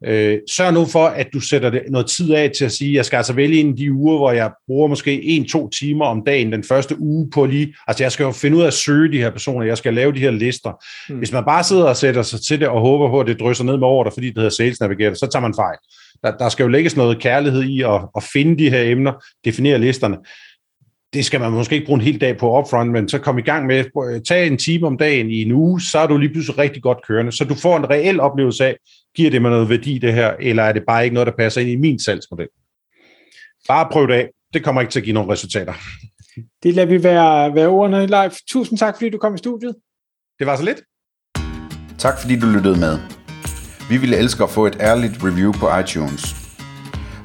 Øh, 0.07 0.39
sørg 0.51 0.73
nu 0.73 0.85
for, 0.85 1.07
at 1.07 1.29
du 1.33 1.41
sætter 1.41 1.71
det, 1.71 1.83
noget 1.91 2.07
tid 2.07 2.33
af 2.33 2.51
til 2.59 2.65
at 2.65 2.73
sige, 2.73 2.91
at 2.91 2.95
jeg 2.95 3.05
skal 3.05 3.17
altså 3.17 3.33
vælge 3.33 3.61
en 3.61 3.71
af 3.71 3.77
de 3.77 3.93
uger, 3.93 4.17
hvor 4.17 4.33
jeg 4.33 4.51
bruger 4.67 4.89
måske 4.89 5.23
en-to 5.23 5.69
timer 5.69 6.05
om 6.05 6.23
dagen 6.27 6.53
den 6.53 6.65
første 6.65 7.01
uge 7.01 7.31
på 7.31 7.47
lige, 7.47 7.75
altså 7.89 8.05
jeg 8.05 8.13
skal 8.13 8.25
jo 8.25 8.31
finde 8.33 8.57
ud 8.57 8.63
af 8.63 8.67
at 8.67 8.73
søge 8.73 9.13
de 9.13 9.19
her 9.19 9.31
personer, 9.31 9.67
jeg 9.67 9.79
skal 9.79 9.95
lave 9.95 10.13
de 10.13 10.19
her 10.19 10.31
lister. 10.31 10.85
Hmm. 11.09 11.19
Hvis 11.19 11.33
man 11.33 11.45
bare 11.45 11.65
sidder 11.65 11.85
og 11.85 11.97
sætter 11.97 12.23
sig 12.23 12.41
til 12.49 12.61
det 12.61 12.69
og 12.69 12.81
håber 12.81 13.11
på, 13.11 13.21
at 13.21 13.27
det 13.27 13.41
drysser 13.41 13.65
ned 13.65 13.77
med 13.77 13.87
over 13.87 14.05
dig, 14.05 14.13
fordi 14.13 14.27
det 14.27 14.37
hedder 14.37 14.51
Sales 14.51 14.81
Navigator, 14.81 15.15
så 15.15 15.29
tager 15.33 15.43
man 15.43 15.55
fejl. 15.55 15.79
Der, 16.25 16.37
der 16.37 16.49
skal 16.49 16.63
jo 16.63 16.69
lægges 16.69 16.97
noget 16.97 17.19
kærlighed 17.19 17.63
i 17.63 17.83
at, 17.83 18.01
at 18.17 18.23
finde 18.33 18.65
de 18.65 18.71
her 18.71 18.83
emner, 18.83 19.13
definere 19.45 19.79
listerne 19.79 20.17
det 21.13 21.25
skal 21.25 21.41
man 21.41 21.53
måske 21.53 21.75
ikke 21.75 21.87
bruge 21.87 22.01
en 22.01 22.05
hel 22.05 22.21
dag 22.21 22.39
på 22.39 22.59
upfront, 22.59 22.91
men 22.91 23.09
så 23.09 23.19
kom 23.19 23.39
i 23.39 23.43
gang 23.43 23.67
med 23.67 23.77
at 23.77 24.25
tage 24.29 24.47
en 24.47 24.59
time 24.59 24.87
om 24.87 24.99
dagen 24.99 25.31
i 25.31 25.43
en 25.43 25.53
uge, 25.53 25.81
så 25.81 25.99
er 25.99 26.07
du 26.07 26.17
lige 26.17 26.33
pludselig 26.33 26.59
rigtig 26.59 26.83
godt 26.83 26.99
kørende. 27.07 27.33
Så 27.33 27.45
du 27.45 27.55
får 27.55 27.77
en 27.77 27.91
reel 27.91 28.21
oplevelse 28.21 28.65
af, 28.65 28.77
giver 29.17 29.31
det 29.31 29.43
mig 29.43 29.51
noget 29.51 29.69
værdi 29.69 29.99
det 29.99 30.13
her, 30.13 30.35
eller 30.41 30.63
er 30.63 30.73
det 30.73 30.83
bare 30.87 31.05
ikke 31.05 31.15
noget, 31.15 31.27
der 31.27 31.33
passer 31.39 31.61
ind 31.61 31.71
i 31.71 31.77
min 31.77 31.99
salgsmodel? 31.99 32.49
Bare 33.69 33.89
prøv 33.93 34.07
det 34.07 34.15
af. 34.15 34.31
Det 34.55 34.65
kommer 34.65 34.81
ikke 34.81 34.91
til 34.91 35.01
at 35.01 35.05
give 35.05 35.15
nogle 35.15 35.33
resultater. 35.33 35.73
Det 36.63 36.75
lader 36.75 36.89
vi 36.89 37.03
være, 37.03 37.55
være 37.55 37.69
ordene 37.69 38.07
live. 38.07 38.31
Tusind 38.49 38.79
tak, 38.79 38.95
fordi 38.95 39.11
du 39.11 39.19
kom 39.19 39.35
i 39.35 39.39
studiet. 39.39 39.75
Det 40.39 40.47
var 40.47 40.57
så 40.57 40.65
lidt. 40.65 40.83
Tak 41.99 42.21
fordi 42.21 42.39
du 42.41 42.47
lyttede 42.47 42.81
med. 42.81 42.99
Vi 43.91 43.97
ville 43.97 44.17
elske 44.17 44.43
at 44.43 44.51
få 44.51 44.67
et 44.67 44.77
ærligt 44.81 45.25
review 45.25 45.53
på 45.53 45.79
iTunes. 45.79 46.40